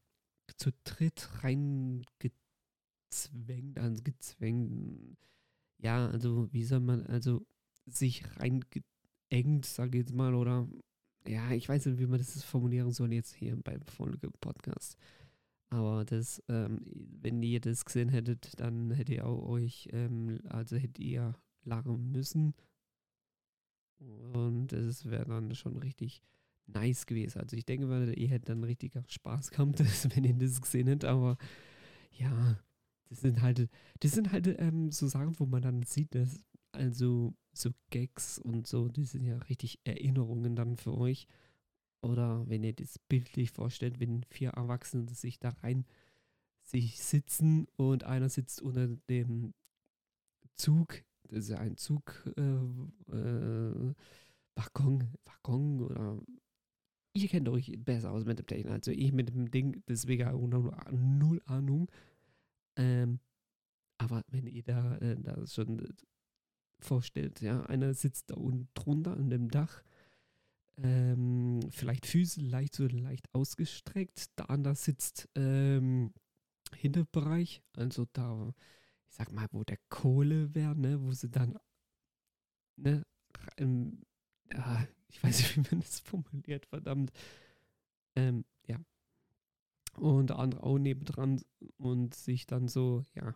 zu 0.57 0.71
dritt 0.85 1.29
reingezwängt, 1.43 2.39
also 3.79 4.03
gezwängt, 4.03 5.17
ja, 5.79 6.09
also 6.09 6.53
wie 6.53 6.65
soll 6.65 6.81
man, 6.81 7.07
also 7.07 7.47
sich 7.95 8.25
reingeengt, 8.37 9.67
sage 9.67 9.99
ich 9.99 10.05
jetzt 10.05 10.15
mal, 10.15 10.35
oder 10.35 10.69
ja, 11.27 11.51
ich 11.53 11.69
weiß 11.69 11.87
nicht, 11.87 11.99
wie 11.99 12.07
man 12.07 12.19
das 12.19 12.43
formulieren 12.43 12.93
soll 12.93 13.13
jetzt 13.13 13.35
hier 13.35 13.57
beim 13.57 13.83
Folge-Podcast. 13.83 14.97
Aber 15.71 16.05
das, 16.05 16.43
ähm, 16.49 16.81
wenn 17.23 17.43
ihr 17.43 17.61
das 17.61 17.85
gesehen 17.85 18.09
hättet, 18.09 18.59
dann 18.59 18.91
hättet 18.91 19.17
ihr 19.17 19.27
auch 19.27 19.49
euch, 19.49 19.89
ähm, 19.93 20.41
also 20.49 20.77
hättet 20.77 20.99
ihr 20.99 21.39
lachen 21.65 22.11
müssen. 22.11 22.55
Und 23.99 24.73
es 24.73 25.09
wäre 25.09 25.27
dann 25.27 25.55
schon 25.55 25.77
richtig 25.77 26.23
nice 26.67 27.07
gewesen. 27.07 27.41
Also 27.41 27.57
ich 27.57 27.67
denke 27.67 27.87
mal, 27.87 28.19
ihr 28.19 28.29
hättet 28.29 28.49
dann 28.49 28.65
richtig 28.65 28.93
Spaß 29.07 29.51
gehabt, 29.51 29.79
wenn 30.17 30.25
ihr 30.25 30.35
das 30.35 30.61
gesehen 30.61 30.89
hättet, 30.89 31.05
aber 31.05 31.37
ja, 32.13 32.59
das 33.09 33.21
sind 33.21 33.43
halt, 33.43 33.69
das 34.01 34.13
sind 34.13 34.33
halt 34.33 34.47
ähm, 34.59 34.91
so 34.91 35.07
Sachen, 35.07 35.39
wo 35.39 35.47
man 35.47 35.63
dann 35.63 35.83
sieht, 35.83 36.15
dass 36.15 36.45
also 36.73 37.35
so 37.53 37.71
Gags 37.91 38.39
und 38.39 38.67
so, 38.67 38.89
die 38.89 39.05
sind 39.05 39.25
ja 39.25 39.37
richtig 39.37 39.81
Erinnerungen 39.85 40.57
dann 40.57 40.77
für 40.77 40.97
euch. 40.97 41.27
Oder 42.03 42.49
wenn 42.49 42.65
ihr 42.65 42.73
das 42.73 42.99
bildlich 42.99 43.51
vorstellt, 43.51 44.01
wenn 44.01 44.25
vier 44.31 44.51
Erwachsene 44.51 45.09
sich 45.11 45.39
da 45.39 45.51
rein 45.63 45.85
sich 46.63 47.01
sitzen 47.03 47.67
und 47.77 48.05
einer 48.05 48.29
sitzt 48.29 48.63
unter 48.63 48.87
dem 49.09 49.55
Zug, 50.55 51.03
das 51.25 51.41
ist 51.41 51.49
ja 51.51 51.59
ein 51.59 51.77
Zug, 51.77 52.33
äh, 52.37 53.13
äh, 53.13 53.95
Waggon, 54.55 55.09
Waggon 55.25 55.83
oder 55.83 56.21
ihr 57.15 57.29
kennt 57.29 57.49
euch 57.49 57.73
besser 57.79 58.13
aus 58.13 58.25
mit 58.25 58.39
dem 58.39 58.47
Technik. 58.47 58.73
Also 58.73 58.91
ich 58.93 59.13
mit 59.13 59.29
dem 59.31 59.51
Ding, 59.51 59.83
deswegen 59.89 60.29
auch 60.29 60.47
null 60.91 61.43
Ahnung. 61.47 61.91
Ähm, 62.77 63.21
aber 63.99 64.23
wenn 64.29 64.47
ihr 64.47 64.63
da, 64.63 64.97
äh, 64.99 65.17
da 65.21 65.47
schon 65.47 65.95
vorstellt, 66.85 67.41
ja, 67.41 67.63
einer 67.65 67.95
sitzt 67.95 68.31
da 68.31 68.35
unten 68.35 68.69
drunter 68.75 69.17
an 69.17 69.31
dem 69.31 69.51
Dach, 69.51 69.83
ähm, 70.77 71.61
vielleicht 71.71 72.07
Füße 72.07 72.41
leicht 72.41 72.75
so 72.75 72.87
leicht 72.87 73.33
ausgestreckt, 73.35 74.39
der 74.39 74.51
andere 74.51 74.75
sitzt 74.75 75.29
ähm, 75.35 76.13
Hinterbereich, 76.75 77.63
also 77.77 78.07
da, 78.13 78.55
ich 79.09 79.15
sag 79.15 79.33
mal, 79.33 79.47
wo 79.51 79.65
der 79.65 79.79
Kohle 79.89 80.55
wäre, 80.55 80.77
ne, 80.77 81.03
wo 81.03 81.13
sie 81.13 81.31
dann, 81.31 81.59
ne, 82.77 83.05
ähm, 83.57 84.03
ja, 84.53 84.87
ich 85.09 85.23
weiß 85.23 85.39
nicht, 85.39 85.57
wie 85.71 85.75
man 85.75 85.81
das 85.81 86.01
formuliert, 86.01 86.67
verdammt. 86.67 87.13
Ähm, 88.17 88.45
ja. 88.67 88.79
Und 89.97 90.31
der 90.31 90.39
andere 90.39 90.63
auch 90.63 90.79
nebendran 90.79 91.43
und 91.77 92.15
sich 92.15 92.47
dann 92.47 92.69
so, 92.69 93.05
ja. 93.15 93.35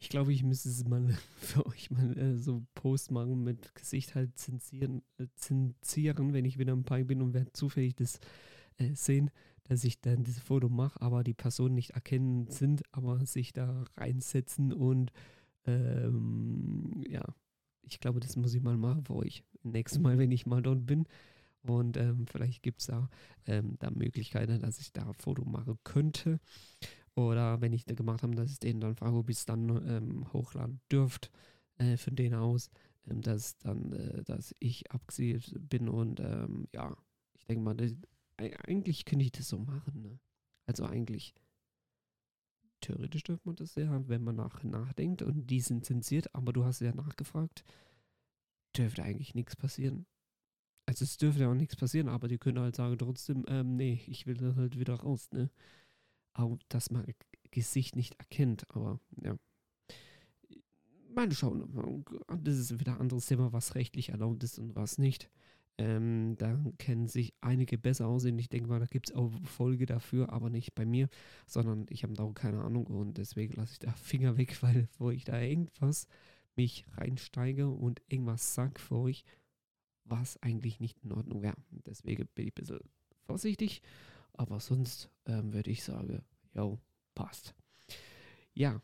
Ich 0.00 0.08
glaube, 0.08 0.32
ich 0.32 0.42
müsste 0.44 0.68
es 0.68 0.84
mal 0.84 1.08
für 1.38 1.66
euch 1.66 1.90
mal 1.90 2.16
äh, 2.16 2.36
so 2.36 2.64
Post 2.74 3.10
machen 3.10 3.42
mit 3.42 3.74
Gesicht 3.74 4.14
halt 4.14 4.36
zensieren, 4.38 5.02
äh, 5.18 5.26
zensieren, 5.36 6.32
wenn 6.32 6.44
ich 6.44 6.58
wieder 6.58 6.72
im 6.72 6.84
Park 6.84 7.08
bin 7.08 7.22
und 7.22 7.34
werde 7.34 7.52
zufällig 7.52 7.96
das 7.96 8.20
äh, 8.76 8.94
sehen, 8.94 9.30
dass 9.64 9.84
ich 9.84 10.00
dann 10.00 10.24
dieses 10.24 10.42
Foto 10.42 10.68
mache, 10.68 11.00
aber 11.02 11.24
die 11.24 11.34
Personen 11.34 11.74
nicht 11.74 11.90
erkennen 11.90 12.48
sind, 12.48 12.82
aber 12.92 13.26
sich 13.26 13.52
da 13.52 13.84
reinsetzen 13.96 14.72
und 14.72 15.12
ähm, 15.66 17.04
ja, 17.08 17.22
ich 17.82 18.00
glaube, 18.00 18.20
das 18.20 18.36
muss 18.36 18.54
ich 18.54 18.62
mal 18.62 18.76
machen 18.76 19.04
für 19.04 19.16
euch. 19.16 19.44
Nächstes 19.62 20.00
Mal, 20.00 20.18
wenn 20.18 20.30
ich 20.30 20.46
mal 20.46 20.62
dort 20.62 20.86
bin. 20.86 21.06
Und 21.62 21.96
ähm, 21.96 22.26
vielleicht 22.26 22.62
gibt 22.62 22.80
es 22.80 22.86
da, 22.86 23.10
ähm, 23.46 23.76
da 23.78 23.90
Möglichkeiten, 23.90 24.60
dass 24.60 24.78
ich 24.78 24.92
da 24.92 25.06
ein 25.06 25.14
Foto 25.14 25.44
machen 25.44 25.78
könnte. 25.84 26.40
Oder 27.18 27.60
wenn 27.60 27.72
ich 27.72 27.84
da 27.84 27.96
gemacht 27.96 28.22
habe, 28.22 28.36
dass 28.36 28.52
ich 28.52 28.60
den 28.60 28.78
dann 28.78 28.94
frage, 28.94 29.16
ob 29.16 29.28
ich 29.28 29.38
es 29.38 29.44
dann 29.44 29.68
ähm, 29.88 30.32
hochladen 30.32 30.80
dürft 30.88 31.32
äh, 31.78 31.96
von 31.96 32.14
denen 32.14 32.36
aus, 32.36 32.70
ähm, 33.08 33.22
dass 33.22 33.58
dann, 33.58 33.92
äh, 33.92 34.22
dass 34.22 34.54
ich 34.60 34.92
abgesehen 34.92 35.42
bin 35.68 35.88
und 35.88 36.20
ähm, 36.20 36.68
ja, 36.72 36.96
ich 37.34 37.44
denke 37.46 37.64
mal, 37.64 37.74
das, 37.74 37.92
eigentlich 38.36 39.04
könnte 39.04 39.24
ich 39.24 39.32
das 39.32 39.48
so 39.48 39.58
machen. 39.58 40.00
Ne? 40.00 40.20
Also 40.66 40.84
eigentlich 40.84 41.34
theoretisch 42.82 43.24
dürfte 43.24 43.48
man 43.48 43.56
das 43.56 43.74
ja, 43.74 44.08
wenn 44.08 44.22
man 44.22 44.36
nach, 44.36 44.62
nachdenkt 44.62 45.22
und 45.22 45.48
die 45.48 45.60
sind 45.60 45.84
zensiert, 45.84 46.32
aber 46.36 46.52
du 46.52 46.64
hast 46.64 46.78
ja 46.78 46.94
nachgefragt, 46.94 47.64
dürfte 48.76 49.02
eigentlich 49.02 49.34
nichts 49.34 49.56
passieren. 49.56 50.06
Also 50.86 51.02
es 51.02 51.16
dürfte 51.16 51.42
ja 51.42 51.50
auch 51.50 51.54
nichts 51.54 51.74
passieren, 51.74 52.08
aber 52.08 52.28
die 52.28 52.38
können 52.38 52.60
halt 52.60 52.76
sagen 52.76 52.96
trotzdem, 52.96 53.44
ähm, 53.48 53.74
nee, 53.74 54.04
ich 54.06 54.28
will 54.28 54.36
dann 54.36 54.54
halt 54.54 54.78
wieder 54.78 54.94
raus, 54.94 55.28
ne? 55.32 55.50
Auch, 56.38 56.56
dass 56.68 56.90
man 56.90 57.04
Gesicht 57.50 57.96
nicht 57.96 58.14
erkennt, 58.18 58.64
aber 58.70 59.00
ja. 59.22 59.36
Mal 61.14 61.32
schauen, 61.32 62.04
das 62.42 62.58
ist 62.58 62.78
wieder 62.78 62.92
ein 62.94 63.00
anderes 63.00 63.26
Thema, 63.26 63.52
was 63.52 63.74
rechtlich 63.74 64.10
erlaubt 64.10 64.44
ist 64.44 64.58
und 64.60 64.76
was 64.76 64.98
nicht. 64.98 65.28
Ähm, 65.78 66.36
da 66.38 66.56
kennen 66.78 67.08
sich 67.08 67.34
einige 67.40 67.76
besser 67.76 68.06
aus. 68.06 68.24
Und 68.24 68.38
ich 68.38 68.48
denke 68.48 68.68
mal, 68.68 68.78
da 68.78 68.86
gibt 68.86 69.10
es 69.10 69.16
auch 69.16 69.32
Folge 69.42 69.86
dafür, 69.86 70.32
aber 70.32 70.48
nicht 70.48 70.76
bei 70.76 70.86
mir, 70.86 71.08
sondern 71.46 71.86
ich 71.88 72.04
habe 72.04 72.12
da 72.12 72.22
auch 72.22 72.34
keine 72.34 72.62
Ahnung 72.62 72.86
und 72.86 73.18
deswegen 73.18 73.54
lasse 73.54 73.72
ich 73.72 73.78
da 73.80 73.92
Finger 73.96 74.36
weg, 74.36 74.62
weil 74.62 74.88
wo 74.98 75.10
ich 75.10 75.24
da 75.24 75.40
irgendwas 75.40 76.06
mich 76.54 76.84
reinsteige 76.96 77.68
und 77.68 78.00
irgendwas 78.08 78.54
sage 78.54 78.80
für 78.80 78.96
euch, 78.96 79.24
was 80.04 80.40
eigentlich 80.42 80.78
nicht 80.78 81.02
in 81.02 81.12
Ordnung 81.12 81.42
wäre. 81.42 81.56
Deswegen 81.70 82.28
bin 82.34 82.46
ich 82.46 82.52
ein 82.52 82.62
bisschen 82.62 82.80
vorsichtig, 83.26 83.82
aber 84.38 84.60
sonst 84.60 85.10
ähm, 85.26 85.52
würde 85.52 85.70
ich 85.70 85.82
sagen, 85.82 86.22
jo, 86.54 86.78
passt. 87.14 87.54
Ja, 88.54 88.80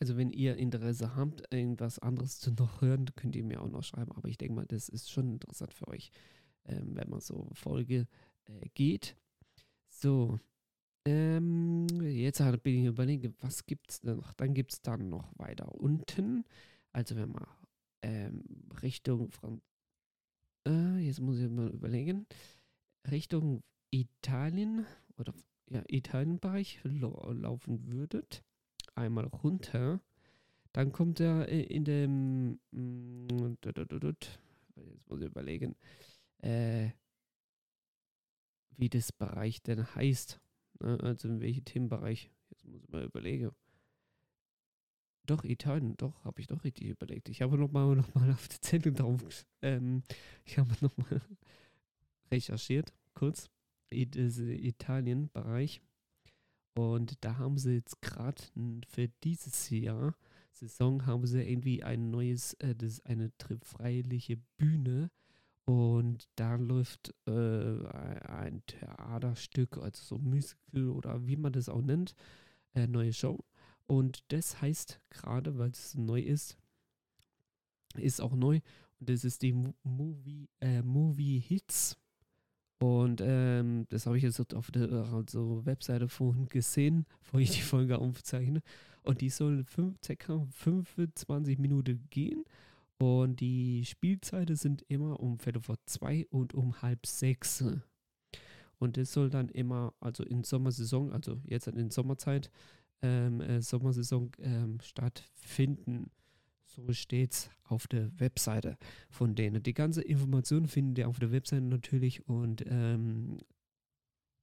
also 0.00 0.16
wenn 0.16 0.30
ihr 0.30 0.56
Interesse 0.56 1.14
habt, 1.14 1.42
irgendwas 1.52 1.98
anderes 2.00 2.40
zu 2.40 2.50
noch 2.50 2.82
hören, 2.82 3.06
könnt 3.14 3.36
ihr 3.36 3.44
mir 3.44 3.62
auch 3.62 3.68
noch 3.68 3.84
schreiben. 3.84 4.12
Aber 4.12 4.28
ich 4.28 4.36
denke 4.36 4.54
mal, 4.54 4.66
das 4.66 4.88
ist 4.88 5.10
schon 5.10 5.30
interessant 5.30 5.72
für 5.74 5.86
euch, 5.88 6.10
ähm, 6.64 6.96
wenn 6.96 7.08
man 7.08 7.20
so 7.20 7.48
Folge 7.52 8.08
äh, 8.46 8.68
geht. 8.74 9.16
So, 9.88 10.40
ähm, 11.04 11.86
jetzt 12.00 12.38
bin 12.62 12.80
ich 12.80 12.86
überlegen, 12.86 13.36
was 13.40 13.64
gibt 13.66 13.90
es 13.90 14.02
noch? 14.02 14.32
Dann 14.34 14.54
gibt 14.54 14.72
es 14.72 14.82
dann 14.82 15.08
noch 15.08 15.32
weiter 15.38 15.72
unten. 15.72 16.44
Also 16.92 17.14
wenn 17.16 17.30
man 17.30 17.46
ähm, 18.02 18.42
Richtung 18.82 19.30
Franz 19.30 19.62
äh, 20.66 20.98
jetzt 20.98 21.20
muss 21.20 21.38
ich 21.38 21.48
mal 21.48 21.68
überlegen, 21.68 22.26
Richtung 23.10 23.62
Italien 23.90 24.86
oder 25.18 25.34
ja, 25.68 25.82
Italienbereich 25.88 26.80
laufen 26.84 27.86
würdet 27.86 28.42
einmal 28.94 29.26
runter. 29.26 30.00
Dann 30.72 30.92
kommt 30.92 31.20
er 31.20 31.48
äh, 31.48 31.62
in 31.62 31.84
dem. 31.84 32.60
Mm, 32.70 33.56
jetzt 33.62 34.38
muss 35.06 35.20
ich 35.20 35.26
überlegen, 35.26 35.76
äh, 36.38 36.90
wie 38.76 38.88
das 38.88 39.12
Bereich 39.12 39.62
denn 39.62 39.94
heißt. 39.94 40.40
Ne? 40.80 40.98
Also 41.02 41.28
in 41.28 41.40
welchem 41.40 41.64
Themenbereich. 41.64 42.30
Jetzt 42.50 42.64
muss 42.64 42.82
ich 42.82 42.88
mal 42.88 43.04
überlegen. 43.04 43.50
Doch, 45.24 45.44
Italien, 45.44 45.96
doch, 45.98 46.24
habe 46.24 46.40
ich 46.40 46.48
doch 46.48 46.64
richtig 46.64 46.88
überlegt. 46.88 47.28
Ich 47.28 47.42
habe 47.42 47.56
nochmal 47.56 47.94
noch 47.94 48.12
mal 48.14 48.30
auf 48.32 48.48
die 48.48 48.60
Zettel 48.60 48.92
drauf. 48.92 49.46
Ähm, 49.60 50.02
ich 50.44 50.58
habe 50.58 50.74
nochmal 50.80 51.20
recherchiert, 52.32 52.92
kurz. 53.14 53.50
Italien-Bereich. 53.94 55.82
Und 56.74 57.22
da 57.22 57.36
haben 57.36 57.58
sie 57.58 57.74
jetzt 57.74 58.00
gerade 58.00 58.42
für 58.88 59.08
dieses 59.22 59.68
Jahr, 59.70 60.16
Saison, 60.50 61.04
haben 61.06 61.26
sie 61.26 61.42
irgendwie 61.42 61.82
ein 61.82 62.10
neues, 62.10 62.54
äh, 62.54 62.74
das 62.74 62.94
ist 62.94 63.06
eine 63.06 63.30
freiliche 63.62 64.38
Bühne. 64.56 65.10
Und 65.64 66.28
da 66.36 66.56
läuft 66.56 67.14
äh, 67.26 67.86
ein 67.86 68.62
Theaterstück, 68.66 69.78
also 69.78 70.16
so 70.16 70.18
Musical 70.18 70.88
oder 70.88 71.26
wie 71.26 71.36
man 71.36 71.52
das 71.52 71.68
auch 71.68 71.82
nennt, 71.82 72.14
äh, 72.74 72.86
neue 72.86 73.12
Show. 73.12 73.44
Und 73.86 74.24
das 74.32 74.60
heißt 74.60 75.00
gerade, 75.10 75.58
weil 75.58 75.70
es 75.70 75.94
neu 75.94 76.20
ist, 76.20 76.56
ist 77.94 78.20
auch 78.20 78.34
neu. 78.34 78.60
Und 78.98 79.08
das 79.08 79.24
ist 79.24 79.42
die 79.42 79.52
Movie, 79.82 80.48
äh, 80.60 80.82
Movie 80.82 81.38
Hits 81.38 81.98
und 82.82 83.20
ähm, 83.24 83.86
das 83.90 84.06
habe 84.06 84.16
ich 84.16 84.24
jetzt 84.24 84.54
auf 84.56 84.72
der 84.72 84.90
also 85.12 85.64
Webseite 85.64 86.08
vorhin 86.08 86.48
gesehen, 86.48 87.06
bevor 87.20 87.38
ich 87.38 87.52
die 87.52 87.60
Folge 87.60 87.98
aufzeichne. 87.98 88.60
Und 89.04 89.20
die 89.20 89.30
soll 89.30 89.62
fünf, 89.62 90.00
ca. 90.00 90.44
25 90.50 91.60
Minuten 91.60 92.08
gehen. 92.10 92.42
Und 92.98 93.38
die 93.38 93.84
Spielzeiten 93.84 94.56
sind 94.56 94.82
immer 94.88 95.20
um 95.20 95.38
Viertel 95.38 95.62
vor 95.62 95.76
zwei 95.86 96.26
und 96.30 96.54
um 96.54 96.82
halb 96.82 97.06
sechs. 97.06 97.64
Und 98.78 98.96
das 98.96 99.12
soll 99.12 99.30
dann 99.30 99.48
immer, 99.50 99.94
also 100.00 100.24
in 100.24 100.42
Sommersaison, 100.42 101.12
also 101.12 101.40
jetzt 101.44 101.68
in 101.68 101.90
Sommerzeit, 101.90 102.50
ähm, 103.00 103.40
äh, 103.42 103.62
Sommersaison 103.62 104.32
ähm, 104.40 104.80
stattfinden. 104.80 106.10
So 106.74 106.90
steht 106.92 107.32
es 107.32 107.50
auf 107.64 107.86
der 107.86 108.18
Webseite 108.18 108.78
von 109.10 109.34
denen. 109.34 109.62
Die 109.62 109.74
ganze 109.74 110.00
Information 110.00 110.66
findet 110.66 110.98
ihr 110.98 111.08
auf 111.08 111.18
der 111.18 111.30
Webseite 111.30 111.62
natürlich 111.62 112.26
und 112.26 112.64
ähm, 112.66 113.38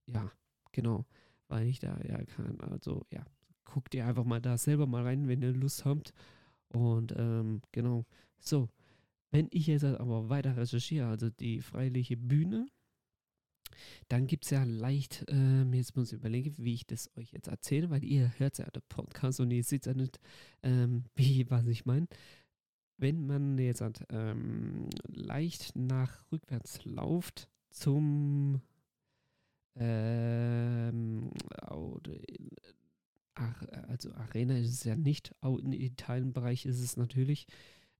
ja, 0.06 0.32
genau, 0.72 1.06
weil 1.48 1.68
ich 1.68 1.80
da 1.80 2.00
ja 2.08 2.24
kann. 2.26 2.60
Also 2.62 3.04
ja, 3.12 3.26
guckt 3.66 3.96
ihr 3.96 4.06
einfach 4.06 4.26
mal 4.26 4.42
da 4.42 4.58
selber 4.58 4.86
mal 4.86 5.04
rein, 5.04 5.28
wenn 5.28 5.42
ihr 5.42 5.54
Lust 5.54 5.86
habt. 5.86 6.14
Und 6.70 7.14
ähm, 7.18 7.62
genau, 7.72 8.06
so. 8.40 8.70
Wenn 9.32 9.48
ich 9.52 9.68
jetzt 9.68 9.84
aber 9.84 10.30
weiter 10.30 10.58
recherchiere, 10.58 11.08
also 11.08 11.30
die 11.30 11.62
freiliche 11.62 12.18
Bühne, 12.18 12.68
dann 14.08 14.28
gibt 14.28 14.46
es 14.46 14.52
ja 14.52 14.64
leicht, 14.64 15.26
ähm, 15.30 15.74
jetzt 15.74 15.96
muss 15.96 16.12
ich 16.12 16.20
überlegen, 16.20 16.56
wie 16.58 16.74
ich 16.74 16.86
das 16.86 17.10
euch 17.18 17.32
jetzt 17.32 17.48
erzähle, 17.48 17.90
weil 17.90 18.04
ihr 18.04 18.32
hört 18.38 18.58
ja 18.58 18.66
den 18.70 18.82
Podcast 18.90 19.40
und 19.40 19.52
ihr 19.52 19.64
seht 19.64 19.86
ja 19.86 19.94
nicht, 19.94 20.20
ähm, 20.64 21.06
wie, 21.16 21.50
was 21.50 21.68
ich 21.68 21.86
meine. 21.86 22.08
wenn 22.98 23.26
man 23.26 23.58
jetzt 23.58 23.84
ähm, 24.10 24.90
leicht 25.08 25.76
nach 25.76 26.24
rückwärts 26.32 26.84
lauft 26.86 27.50
zum 27.70 28.62
ähm, 29.76 31.32
also 33.88 34.14
Arena 34.14 34.58
ist 34.58 34.74
es 34.74 34.84
ja 34.84 34.96
nicht, 34.96 35.34
im 35.42 35.72
Italienbereich 35.72 36.66
ist 36.66 36.80
es 36.80 36.98
natürlich 36.98 37.48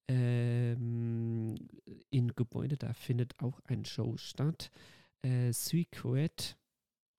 ähm, 0.10 1.56
in 2.10 2.36
Gebäude, 2.36 2.78
da 2.78 2.94
findet 2.94 3.40
auch 3.40 3.60
ein 3.66 3.86
Show 3.86 4.18
statt. 4.18 4.72
Äh, 5.22 5.52
Suiquet 5.54 6.58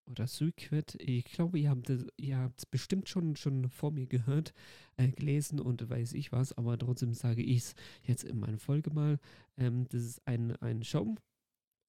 oder 0.06 0.26
Suiquet, 0.26 0.96
ich 0.98 1.24
glaube, 1.26 1.58
ihr 1.58 1.70
habt 1.70 1.88
es 1.88 2.66
bestimmt 2.66 3.08
schon, 3.08 3.36
schon 3.36 3.68
vor 3.68 3.92
mir 3.92 4.06
gehört, 4.06 4.52
äh, 4.96 5.08
gelesen 5.08 5.60
und 5.60 5.88
weiß 5.88 6.14
ich 6.14 6.32
was, 6.32 6.52
aber 6.52 6.76
trotzdem 6.78 7.14
sage 7.14 7.42
ich 7.42 7.58
es 7.58 7.74
jetzt 8.02 8.24
in 8.24 8.40
meiner 8.40 8.58
Folge 8.58 8.90
mal. 8.90 9.18
Ähm, 9.56 9.86
das 9.88 10.02
ist 10.02 10.26
ein, 10.26 10.56
ein 10.56 10.82
Show 10.82 11.14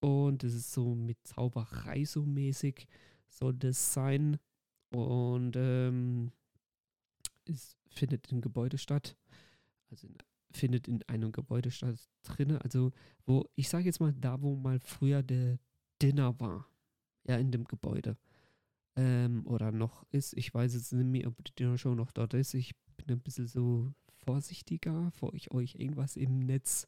und 0.00 0.42
das 0.42 0.54
ist 0.54 0.72
so 0.72 0.94
mit 0.94 1.18
Zauberei 1.24 2.04
so 2.04 2.24
mäßig 2.24 2.86
soll 3.28 3.54
das 3.54 3.92
sein. 3.92 4.38
Und 4.90 5.56
ähm, 5.56 6.32
es 7.46 7.76
findet 7.88 8.30
im 8.30 8.40
Gebäude 8.40 8.78
statt, 8.78 9.16
also 9.90 10.06
in 10.06 10.16
findet 10.54 10.88
in 10.88 11.02
einem 11.04 11.32
Gebäude 11.32 11.70
statt 11.70 11.98
drinne, 12.22 12.62
also 12.62 12.92
wo, 13.26 13.48
ich 13.54 13.68
sage 13.68 13.86
jetzt 13.86 14.00
mal, 14.00 14.12
da 14.12 14.40
wo 14.42 14.56
mal 14.56 14.78
früher 14.80 15.22
der 15.22 15.58
Dinner 16.02 16.38
war, 16.40 16.66
ja, 17.24 17.36
in 17.36 17.52
dem 17.52 17.64
Gebäude. 17.64 18.16
Ähm, 18.96 19.46
oder 19.46 19.72
noch 19.72 20.04
ist, 20.10 20.36
ich 20.36 20.52
weiß 20.52 20.74
jetzt 20.74 20.92
nicht 20.92 21.06
mehr, 21.06 21.28
ob 21.28 21.42
die 21.44 21.54
Dinner 21.54 21.78
Show 21.78 21.94
noch 21.94 22.12
dort 22.12 22.34
ist. 22.34 22.54
Ich 22.54 22.74
bin 22.96 23.16
ein 23.16 23.20
bisschen 23.20 23.46
so 23.46 23.92
vorsichtiger, 24.24 25.04
bevor 25.04 25.32
ich 25.34 25.52
euch 25.52 25.76
irgendwas 25.76 26.16
im 26.16 26.40
Netz, 26.40 26.86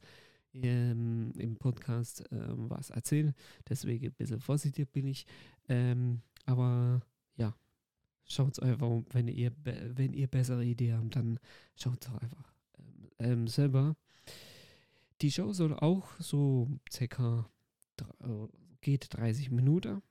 ähm, 0.53 1.33
im 1.37 1.57
Podcast 1.57 2.25
ähm, 2.31 2.69
was 2.71 2.91
erzähle. 2.91 3.35
Deswegen 3.69 4.07
ein 4.07 4.13
bisschen 4.13 4.41
vorsichtig 4.41 4.91
bin 4.93 5.07
ich. 5.07 5.27
Ähm, 5.69 6.21
aber 6.45 7.01
ja, 7.37 7.57
schaut 8.27 8.61
einfach, 8.61 9.03
wenn 9.11 9.29
ihr, 9.29 9.53
wenn 9.65 10.13
ihr 10.13 10.27
bessere 10.27 10.65
Ideen 10.65 10.99
habt, 10.99 11.17
dann 11.17 11.39
schaut 11.77 12.05
es 12.05 12.13
einfach 12.13 12.53
ähm, 13.19 13.49
selber. 13.49 13.97
Die 15.23 15.31
Show 15.31 15.53
soll 15.53 15.75
auch 15.75 16.09
so 16.19 16.69
äh, 17.01 18.49
geht 18.85 19.13
30 19.17 19.51
Minuten 19.51 20.03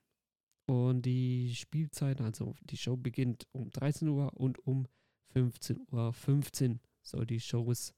und 0.66 1.04
die 1.04 1.56
Spielzeit, 1.56 2.20
also 2.20 2.56
die 2.62 2.78
Show 2.78 2.98
beginnt 2.98 3.48
um 3.54 3.70
13 3.70 4.10
Uhr 4.10 4.36
und 4.36 4.60
um 4.68 4.88
15 5.32 5.88
Uhr 5.92 6.12
15 6.12 6.80
soll 7.02 7.26
die 7.26 7.40
Shows 7.40 7.94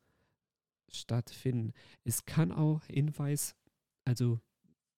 stattfinden. 0.92 1.74
Es 2.04 2.26
kann 2.26 2.52
auch 2.52 2.84
Hinweis, 2.86 3.56
also 4.06 4.40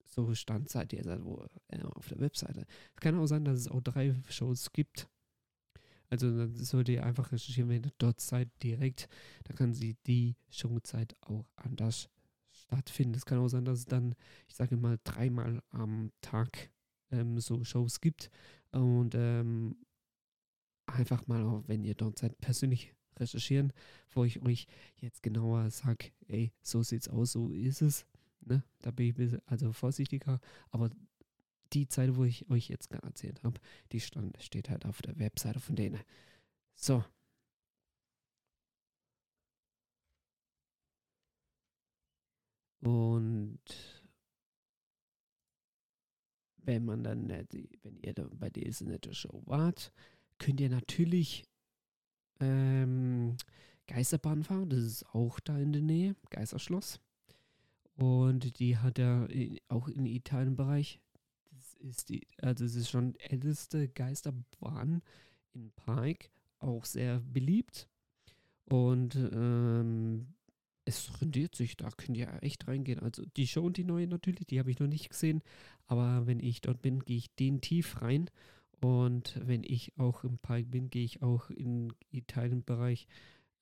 so 0.05 0.33
stand 0.35 0.69
seit 0.69 0.93
jetzt 0.93 1.07
also, 1.07 1.47
äh, 1.69 1.81
auf 1.83 2.07
der 2.09 2.19
Webseite. 2.19 2.65
Es 2.95 3.01
kann 3.01 3.17
auch 3.17 3.27
sein, 3.27 3.45
dass 3.45 3.59
es 3.59 3.67
auch 3.67 3.81
drei 3.81 4.13
Shows 4.29 4.71
gibt 4.73 5.07
also 6.09 6.37
dann 6.37 6.55
sollte 6.55 6.93
ihr 6.93 7.05
einfach 7.05 7.31
recherchieren, 7.31 7.69
wenn 7.69 7.83
ihr 7.83 7.91
dort 7.97 8.21
seid, 8.21 8.49
direkt. 8.63 9.09
Da 9.43 9.53
kann 9.53 9.73
sie 9.73 9.95
die 10.05 10.35
Showzeit 10.49 11.15
auch 11.21 11.45
anders 11.55 12.09
stattfinden. 12.67 13.15
Es 13.15 13.25
kann 13.25 13.39
auch 13.39 13.47
sein, 13.47 13.65
dass 13.65 13.79
es 13.79 13.85
dann, 13.85 14.15
ich 14.47 14.55
sage 14.55 14.77
mal, 14.77 14.99
dreimal 15.03 15.61
am 15.69 16.11
Tag 16.21 16.69
ähm, 17.11 17.39
so 17.39 17.63
Shows 17.63 18.01
gibt. 18.01 18.29
Und 18.71 19.15
ähm, 19.15 19.77
einfach 20.85 21.27
mal, 21.27 21.43
auch 21.43 21.63
wenn 21.67 21.83
ihr 21.83 21.95
dort 21.95 22.17
seid, 22.17 22.39
persönlich 22.39 22.93
recherchieren, 23.17 23.73
wo 24.11 24.23
ich 24.23 24.41
euch 24.43 24.67
jetzt 24.97 25.23
genauer 25.23 25.71
sage, 25.71 26.11
ey, 26.27 26.51
so 26.61 26.83
sieht's 26.83 27.07
aus, 27.07 27.31
so 27.31 27.49
ist 27.49 27.81
es. 27.81 28.05
Ne? 28.45 28.63
Da 28.79 28.91
bin 28.91 29.07
ich 29.07 29.13
ein 29.13 29.17
bisschen 29.17 29.41
also 29.45 29.73
vorsichtiger, 29.73 30.39
aber 30.69 30.89
die 31.73 31.87
Zeit, 31.87 32.15
wo 32.15 32.23
ich 32.23 32.49
euch 32.49 32.69
jetzt 32.69 32.89
gerade 32.89 33.07
erzählt 33.07 33.43
habe, 33.43 33.59
die 33.91 33.99
stand, 33.99 34.41
steht 34.41 34.69
halt 34.69 34.85
auf 34.85 35.01
der 35.01 35.17
Webseite 35.19 35.59
von 35.59 35.75
denen. 35.75 35.99
So. 36.75 37.03
Und 42.87 43.59
wenn 46.59 46.85
man 46.85 47.03
dann, 47.03 47.27
wenn 47.27 47.99
ihr 48.01 48.13
da 48.13 48.29
bei 48.31 48.49
dieser 48.49 48.85
nette 48.85 49.13
Show 49.13 49.43
wart, 49.45 49.91
könnt 50.37 50.61
ihr 50.61 50.69
natürlich 50.69 51.43
ähm, 52.39 53.35
Geisterbahn 53.87 54.43
fahren. 54.43 54.69
Das 54.69 54.79
ist 54.79 55.05
auch 55.13 55.41
da 55.41 55.57
in 55.57 55.73
der 55.73 55.81
Nähe, 55.81 56.15
Geisterschloss. 56.29 57.01
Und 57.95 58.57
die 58.59 58.77
hat 58.77 58.99
er 58.99 59.27
auch 59.67 59.89
im 59.89 60.05
Italienbereich 60.05 61.01
ist 61.79 62.07
die, 62.07 62.25
also 62.41 62.63
es 62.63 62.75
ist 62.75 62.89
schon 62.89 63.15
älteste 63.19 63.89
Geisterbahn 63.89 65.01
in 65.53 65.71
Park, 65.71 66.29
auch 66.59 66.85
sehr 66.85 67.19
beliebt. 67.19 67.89
Und 68.63 69.15
ähm, 69.15 70.36
es 70.87 71.21
rendiert 71.21 71.55
sich, 71.55 71.77
da 71.77 71.89
könnt 71.89 72.17
ihr 72.17 72.41
echt 72.41 72.67
reingehen. 72.67 72.99
Also 72.99 73.23
die 73.35 73.47
Show 73.47 73.65
und 73.65 73.77
die 73.77 73.83
neue 73.83 74.07
natürlich, 74.07 74.47
die 74.47 74.59
habe 74.59 74.71
ich 74.71 74.79
noch 74.79 74.87
nicht 74.87 75.09
gesehen. 75.09 75.41
Aber 75.85 76.25
wenn 76.27 76.39
ich 76.39 76.61
dort 76.61 76.81
bin, 76.81 77.03
gehe 77.03 77.17
ich 77.17 77.35
den 77.35 77.61
tief 77.61 78.01
rein. 78.01 78.29
Und 78.79 79.39
wenn 79.43 79.63
ich 79.63 79.97
auch 79.97 80.23
im 80.23 80.37
Park 80.37 80.71
bin, 80.71 80.89
gehe 80.89 81.03
ich 81.03 81.21
auch 81.21 81.49
in 81.49 81.93
Italienbereich. 82.11 83.07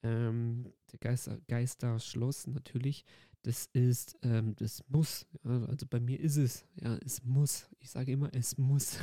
Ähm, 0.04 0.72
der 0.92 1.00
Geister, 1.00 1.40
Geisterschloss 1.48 2.48
natürlich 2.48 3.06
das 3.46 3.70
ist, 3.74 4.18
ähm, 4.24 4.56
das 4.56 4.84
muss. 4.90 5.28
Ja, 5.44 5.64
also 5.66 5.86
bei 5.86 6.00
mir 6.00 6.20
ist 6.20 6.38
es, 6.38 6.66
ja, 6.82 6.98
es 7.06 7.24
muss. 7.24 7.70
Ich 7.80 7.92
sage 7.92 8.12
immer, 8.12 8.34
es 8.34 8.58
muss. 8.58 8.98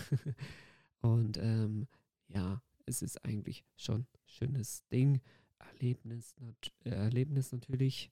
Und 1.00 1.38
ähm, 1.38 1.86
ja, 2.26 2.60
es 2.84 3.02
ist 3.02 3.24
eigentlich 3.24 3.64
schon 3.76 4.00
ein 4.00 4.06
schönes 4.24 4.84
Ding. 4.88 5.20
Erlebnis, 5.62 6.34
nat 6.40 6.72
Erlebnis 6.84 7.52
natürlich. 7.52 8.10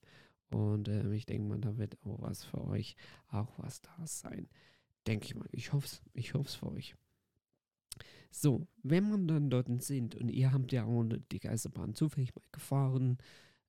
Und 0.50 0.88
ähm, 0.88 1.12
ich 1.12 1.26
denke 1.26 1.48
mal, 1.48 1.58
da 1.58 1.76
wird 1.76 1.96
auch 2.04 2.20
was 2.20 2.44
für 2.44 2.64
euch, 2.66 2.96
auch 3.28 3.58
was 3.58 3.80
da 3.82 4.06
sein. 4.06 4.48
Denke 5.06 5.26
ich 5.26 5.34
mal. 5.34 5.48
Ich 5.52 5.72
hoffe 5.72 5.86
es, 5.86 6.02
ich 6.12 6.34
hoffe 6.34 6.48
es 6.48 6.54
für 6.54 6.72
euch. 6.72 6.96
So, 8.30 8.66
wenn 8.82 9.08
man 9.08 9.26
dann 9.26 9.50
dort 9.50 9.68
sind 9.82 10.14
und 10.14 10.28
ihr 10.28 10.52
habt 10.52 10.72
ja 10.72 10.84
auch 10.84 11.04
die 11.32 11.40
Geisterbahn 11.40 11.94
zufällig 11.94 12.34
mal 12.34 12.44
gefahren, 12.52 13.18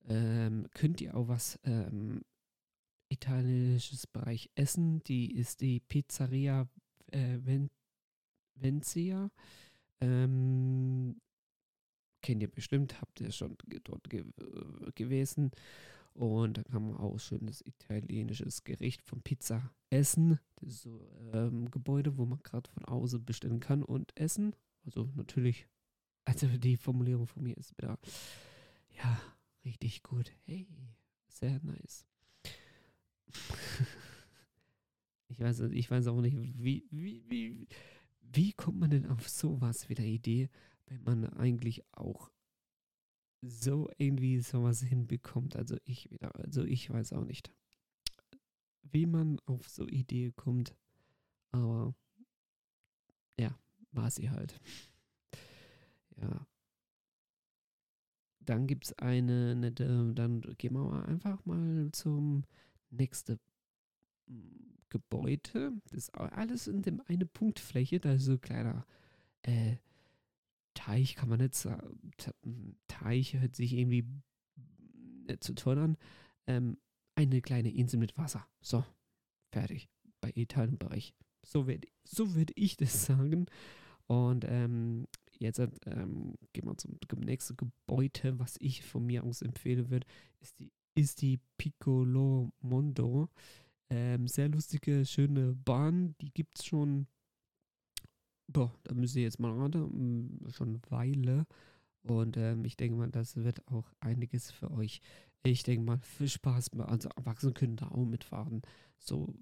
ähm, 0.07 0.67
könnt 0.73 1.01
ihr 1.01 1.15
auch 1.15 1.27
was 1.27 1.59
ähm, 1.63 2.21
italienisches 3.09 4.07
Bereich 4.07 4.49
Essen. 4.55 5.03
Die 5.03 5.33
ist 5.33 5.61
die 5.61 5.79
Pizzeria 5.79 6.69
äh, 7.11 7.37
Ven 7.43 7.69
Vencia. 8.55 9.31
Ähm, 9.99 11.19
kennt 12.21 12.41
ihr 12.41 12.51
bestimmt, 12.51 13.01
habt 13.01 13.21
ihr 13.21 13.31
schon 13.31 13.57
dort 13.83 14.09
ge 14.09 14.21
äh, 14.21 14.91
gewesen. 14.93 15.51
Und 16.13 16.57
da 16.57 16.63
kann 16.63 16.87
man 16.87 16.97
auch 16.97 17.19
schönes 17.19 17.65
italienisches 17.65 18.63
Gericht 18.63 19.01
von 19.01 19.21
Pizza 19.21 19.71
essen. 19.89 20.39
Das 20.57 20.73
ist 20.73 20.81
so 20.83 21.07
ähm, 21.33 21.71
Gebäude, 21.71 22.17
wo 22.17 22.25
man 22.25 22.43
gerade 22.43 22.69
von 22.69 22.85
außen 22.85 23.23
bestellen 23.23 23.59
kann 23.59 23.83
und 23.83 24.11
essen. 24.17 24.55
Also 24.85 25.09
natürlich, 25.15 25.67
also 26.25 26.47
die 26.47 26.77
Formulierung 26.77 27.27
von 27.27 27.43
mir 27.43 27.55
ist 27.57 27.77
wieder, 27.77 27.97
ja, 28.97 29.21
richtig 29.63 30.03
gut. 30.03 30.31
Hey, 30.45 30.67
sehr 31.29 31.59
nice. 31.63 32.05
ich, 35.29 35.39
weiß, 35.39 35.61
ich 35.61 35.89
weiß 35.89 36.07
auch 36.07 36.19
nicht, 36.19 36.37
wie, 36.37 36.85
wie, 36.91 37.23
wie, 37.29 37.67
wie 38.21 38.53
kommt 38.53 38.79
man 38.79 38.89
denn 38.89 39.05
auf 39.07 39.29
sowas 39.29 39.87
wie 39.87 39.95
der 39.95 40.05
Idee, 40.05 40.49
wenn 40.91 41.03
man 41.21 41.25
eigentlich 41.33 41.83
auch 41.93 42.29
so 43.41 43.89
irgendwie 43.97 44.39
sowas 44.39 44.81
hinbekommt. 44.81 45.55
Also 45.55 45.77
ich 45.85 46.11
wieder, 46.11 46.35
also 46.35 46.63
ich 46.63 46.89
weiß 46.89 47.13
auch 47.13 47.23
nicht, 47.23 47.51
wie 48.83 49.05
man 49.05 49.39
auf 49.45 49.67
so 49.69 49.87
Idee 49.87 50.31
kommt. 50.31 50.75
Aber 51.51 51.95
ja, 53.39 53.57
war 53.91 54.11
sie 54.11 54.29
halt. 54.29 54.59
Ja. 56.17 56.45
Dann 58.39 58.67
gibt 58.67 58.85
es 58.85 58.93
eine 58.93 59.55
nette, 59.55 60.13
dann 60.13 60.41
gehen 60.57 60.73
wir 60.73 60.83
mal 60.83 61.05
einfach 61.05 61.45
mal 61.45 61.89
zum 61.91 62.43
nächste 62.89 63.39
hm, 64.27 64.77
Gebäude. 64.89 65.71
Das 65.85 65.93
ist 65.93 66.09
alles 66.15 66.67
in 66.67 66.81
dem 66.81 67.01
eine 67.05 67.25
Punktfläche. 67.25 67.99
Da 67.99 68.13
ist 68.13 68.25
so 68.25 68.33
ein 68.33 68.41
kleiner 68.41 68.85
äh, 69.43 69.77
Teich, 70.73 71.15
kann 71.15 71.29
man 71.29 71.39
nicht 71.39 71.55
sagen. 71.55 71.99
Teich 72.87 73.33
hört 73.33 73.55
sich 73.55 73.73
irgendwie 73.73 74.05
nicht 75.27 75.43
zu 75.43 75.53
toll 75.53 75.77
an. 75.77 75.97
Ähm, 76.47 76.77
eine 77.15 77.41
kleine 77.41 77.71
Insel 77.71 77.99
mit 77.99 78.17
Wasser. 78.17 78.47
So, 78.61 78.85
fertig. 79.51 79.89
Bei 80.21 80.31
Italienbereich. 80.35 81.13
So 81.43 81.67
würde 81.67 81.87
so 82.03 82.35
würd 82.35 82.51
ich 82.55 82.77
das 82.77 83.05
sagen. 83.05 83.47
Und 84.07 84.45
ähm, 84.47 85.07
jetzt 85.39 85.59
ähm, 85.59 86.35
gehen 86.53 86.65
wir 86.65 86.77
zum 86.77 86.97
nächsten 87.19 87.57
Gebäude, 87.57 88.39
was 88.39 88.57
ich 88.59 88.83
von 88.83 89.05
mir 89.05 89.23
aus 89.23 89.41
empfehlen 89.41 89.89
würde, 89.89 90.05
ist 90.39 90.59
die 90.59 90.71
ist 90.95 91.21
die 91.21 91.39
Piccolo 91.57 92.51
Mondo. 92.61 93.29
Ähm, 93.89 94.27
sehr 94.27 94.49
lustige, 94.49 95.05
schöne 95.05 95.53
Bahn. 95.53 96.15
Die 96.21 96.31
gibt 96.33 96.59
es 96.59 96.65
schon, 96.65 97.07
boah, 98.51 98.73
da 98.83 98.93
müsst 98.93 99.15
ihr 99.15 99.23
jetzt 99.23 99.39
mal 99.39 99.51
raten, 99.51 100.37
mm, 100.43 100.51
schon 100.51 100.69
eine 100.69 100.81
Weile. 100.89 101.45
Und 102.03 102.37
ähm, 102.37 102.65
ich 102.65 102.77
denke 102.77 102.97
mal, 102.97 103.09
das 103.09 103.35
wird 103.37 103.67
auch 103.67 103.91
einiges 103.99 104.51
für 104.51 104.71
euch. 104.71 105.01
Ich 105.43 105.63
denke 105.63 105.85
mal, 105.85 105.99
für 105.99 106.27
Spaß, 106.27 106.71
also 106.79 107.09
Erwachsene 107.15 107.53
können 107.53 107.75
da 107.75 107.87
auch 107.87 108.05
mitfahren. 108.05 108.61
So 108.97 109.33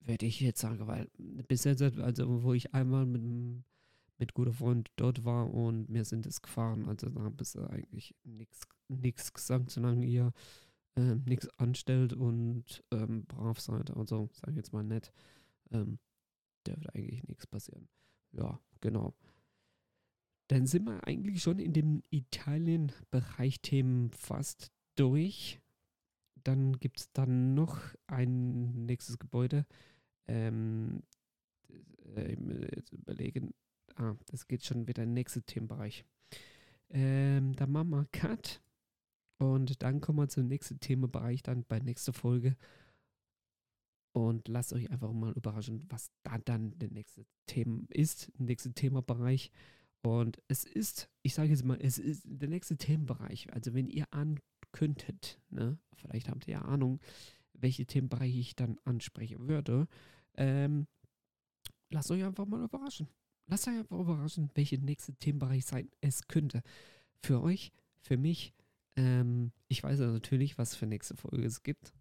werde 0.00 0.26
ich 0.26 0.40
jetzt 0.40 0.60
sagen, 0.60 0.86
weil 0.86 1.08
bis 1.48 1.64
jetzt, 1.64 1.82
also 1.82 2.42
wo 2.42 2.52
ich 2.54 2.74
einmal 2.74 3.06
mit, 3.06 3.22
mit 4.18 4.34
guter 4.34 4.52
Freund 4.52 4.90
dort 4.96 5.24
war 5.24 5.52
und 5.52 5.92
wir 5.92 6.04
sind 6.04 6.26
es 6.26 6.42
gefahren, 6.42 6.88
also 6.88 7.08
da 7.08 7.20
haben 7.22 7.36
wir 7.38 7.70
eigentlich 7.70 8.14
nichts 8.88 9.32
gesagt, 9.32 9.70
solange 9.70 10.06
ihr 10.06 10.32
äh, 10.96 11.16
nichts 11.26 11.48
anstellt 11.58 12.12
und 12.12 12.82
ähm, 12.90 13.24
brav 13.26 13.60
seid, 13.60 13.94
also 13.96 14.28
sage 14.32 14.52
ich 14.52 14.56
jetzt 14.56 14.72
mal 14.72 14.84
nett, 14.84 15.12
ähm, 15.70 15.98
dürfte 16.66 16.94
eigentlich 16.94 17.22
nichts 17.24 17.46
passieren. 17.46 17.88
Ja, 18.32 18.60
genau. 18.80 19.14
Dann 20.48 20.66
sind 20.66 20.86
wir 20.86 21.06
eigentlich 21.06 21.42
schon 21.42 21.58
in 21.58 21.72
dem 21.72 22.02
Italien-Bereich 22.10 23.60
Themen 23.60 24.10
fast 24.10 24.72
durch. 24.94 25.60
Dann 26.42 26.78
gibt 26.78 27.00
es 27.00 27.12
dann 27.12 27.54
noch 27.54 27.80
ein 28.06 28.86
nächstes 28.86 29.18
Gebäude. 29.18 29.66
Ähm, 30.26 31.02
äh, 32.16 32.36
jetzt 32.74 32.92
überlegen. 32.92 33.52
Ah, 33.96 34.14
das 34.26 34.46
geht 34.46 34.64
schon 34.64 34.86
wieder 34.86 35.02
in 35.02 35.10
den 35.10 35.14
nächsten 35.14 35.44
Themenbereich. 35.44 36.04
Ähm, 36.90 37.54
dann 37.56 37.70
machen 37.70 37.90
wir 37.90 38.06
Cut. 38.12 38.62
Und 39.38 39.82
dann 39.82 40.00
kommen 40.00 40.18
wir 40.18 40.28
zum 40.28 40.48
nächsten 40.48 40.80
Themenbereich, 40.80 41.42
dann 41.42 41.64
bei 41.64 41.78
nächster 41.78 42.12
Folge. 42.12 42.56
Und 44.18 44.48
lasst 44.48 44.72
euch 44.72 44.90
einfach 44.90 45.12
mal 45.12 45.32
überraschen, 45.32 45.84
was 45.90 46.10
da 46.24 46.38
dann 46.38 46.76
der 46.78 46.90
nächste 46.90 47.24
Thema 47.46 47.82
ist, 47.90 48.32
der 48.36 48.46
nächste 48.46 48.72
Themenbereich. 48.72 49.52
Und 50.02 50.42
es 50.48 50.64
ist, 50.64 51.08
ich 51.22 51.34
sage 51.34 51.50
jetzt 51.50 51.64
mal, 51.64 51.78
es 51.80 51.98
ist 51.98 52.24
der 52.24 52.48
nächste 52.48 52.76
Themenbereich. 52.76 53.52
Also 53.52 53.74
wenn 53.74 53.86
ihr 53.86 54.12
an 54.12 54.40
könntet, 54.72 55.40
ne, 55.50 55.78
vielleicht 55.94 56.28
habt 56.28 56.48
ihr 56.48 56.54
ja 56.54 56.62
Ahnung, 56.62 57.00
welche 57.52 57.86
Themenbereiche 57.86 58.38
ich 58.38 58.56
dann 58.56 58.78
ansprechen 58.84 59.48
würde. 59.48 59.86
Ähm, 60.34 60.88
lasst 61.90 62.10
euch 62.10 62.24
einfach 62.24 62.46
mal 62.46 62.64
überraschen. 62.64 63.08
Lasst 63.46 63.68
euch 63.68 63.78
einfach 63.78 64.00
überraschen, 64.00 64.50
welche 64.54 64.78
nächste 64.78 65.14
Themenbereich 65.14 65.64
sein 65.64 65.90
es 66.00 66.26
könnte. 66.26 66.62
Für 67.22 67.40
euch, 67.40 67.72
für 68.00 68.16
mich, 68.16 68.52
ähm, 68.96 69.52
ich 69.68 69.82
weiß 69.82 70.00
ja 70.00 70.10
natürlich, 70.10 70.58
was 70.58 70.74
für 70.74 70.86
nächste 70.86 71.16
Folge 71.16 71.46
es 71.46 71.62
gibt, 71.62 71.92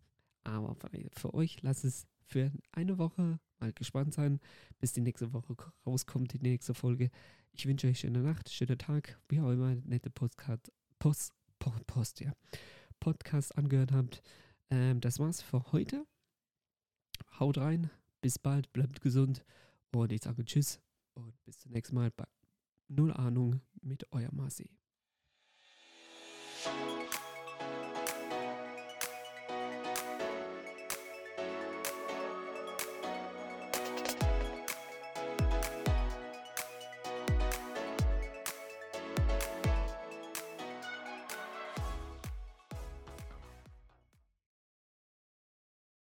aber 0.48 0.76
für 1.12 1.34
euch 1.34 1.62
lasst 1.62 1.84
es 1.84 2.08
für 2.26 2.52
eine 2.72 2.98
Woche 2.98 3.40
mal 3.60 3.74
gespannt 3.74 4.14
sein, 4.14 4.40
bis 4.80 4.94
die 4.94 5.02
nächste 5.02 5.34
Woche 5.34 5.56
rauskommt, 5.86 6.34
die 6.34 6.40
nächste 6.40 6.74
Folge. 6.74 7.10
Ich 7.52 7.66
wünsche 7.66 7.88
euch 7.88 8.00
schöne 8.00 8.22
Nacht, 8.22 8.50
schönen 8.50 8.78
Tag, 8.78 9.20
wie 9.30 9.42
auch 9.42 9.52
immer, 9.52 9.76
nette 9.76 10.10
Postcard, 10.10 10.72
Post, 11.00 11.34
Post, 11.60 11.88
Post, 11.88 12.20
ja, 12.22 12.32
Podcast 13.00 13.58
angehört 13.58 13.92
habt. 13.92 14.22
Ähm, 14.70 15.02
das 15.02 15.20
war's 15.20 15.42
für 15.42 15.72
heute. 15.72 16.06
Haut 17.40 17.58
rein, 17.58 17.90
bis 18.22 18.40
bald, 18.40 18.72
bleibt 18.74 19.02
gesund 19.02 19.44
und 19.92 20.12
ich 20.12 20.22
sage 20.22 20.46
Tschüss 20.46 20.80
und 21.14 21.34
bis 21.46 21.60
zum 21.60 21.72
nächsten 21.72 21.96
Mal 21.96 22.12
bei 22.12 22.26
Null 22.88 23.12
Ahnung 23.12 23.62
mit 23.82 24.12
euer 24.12 24.32
Marci. 24.32 24.70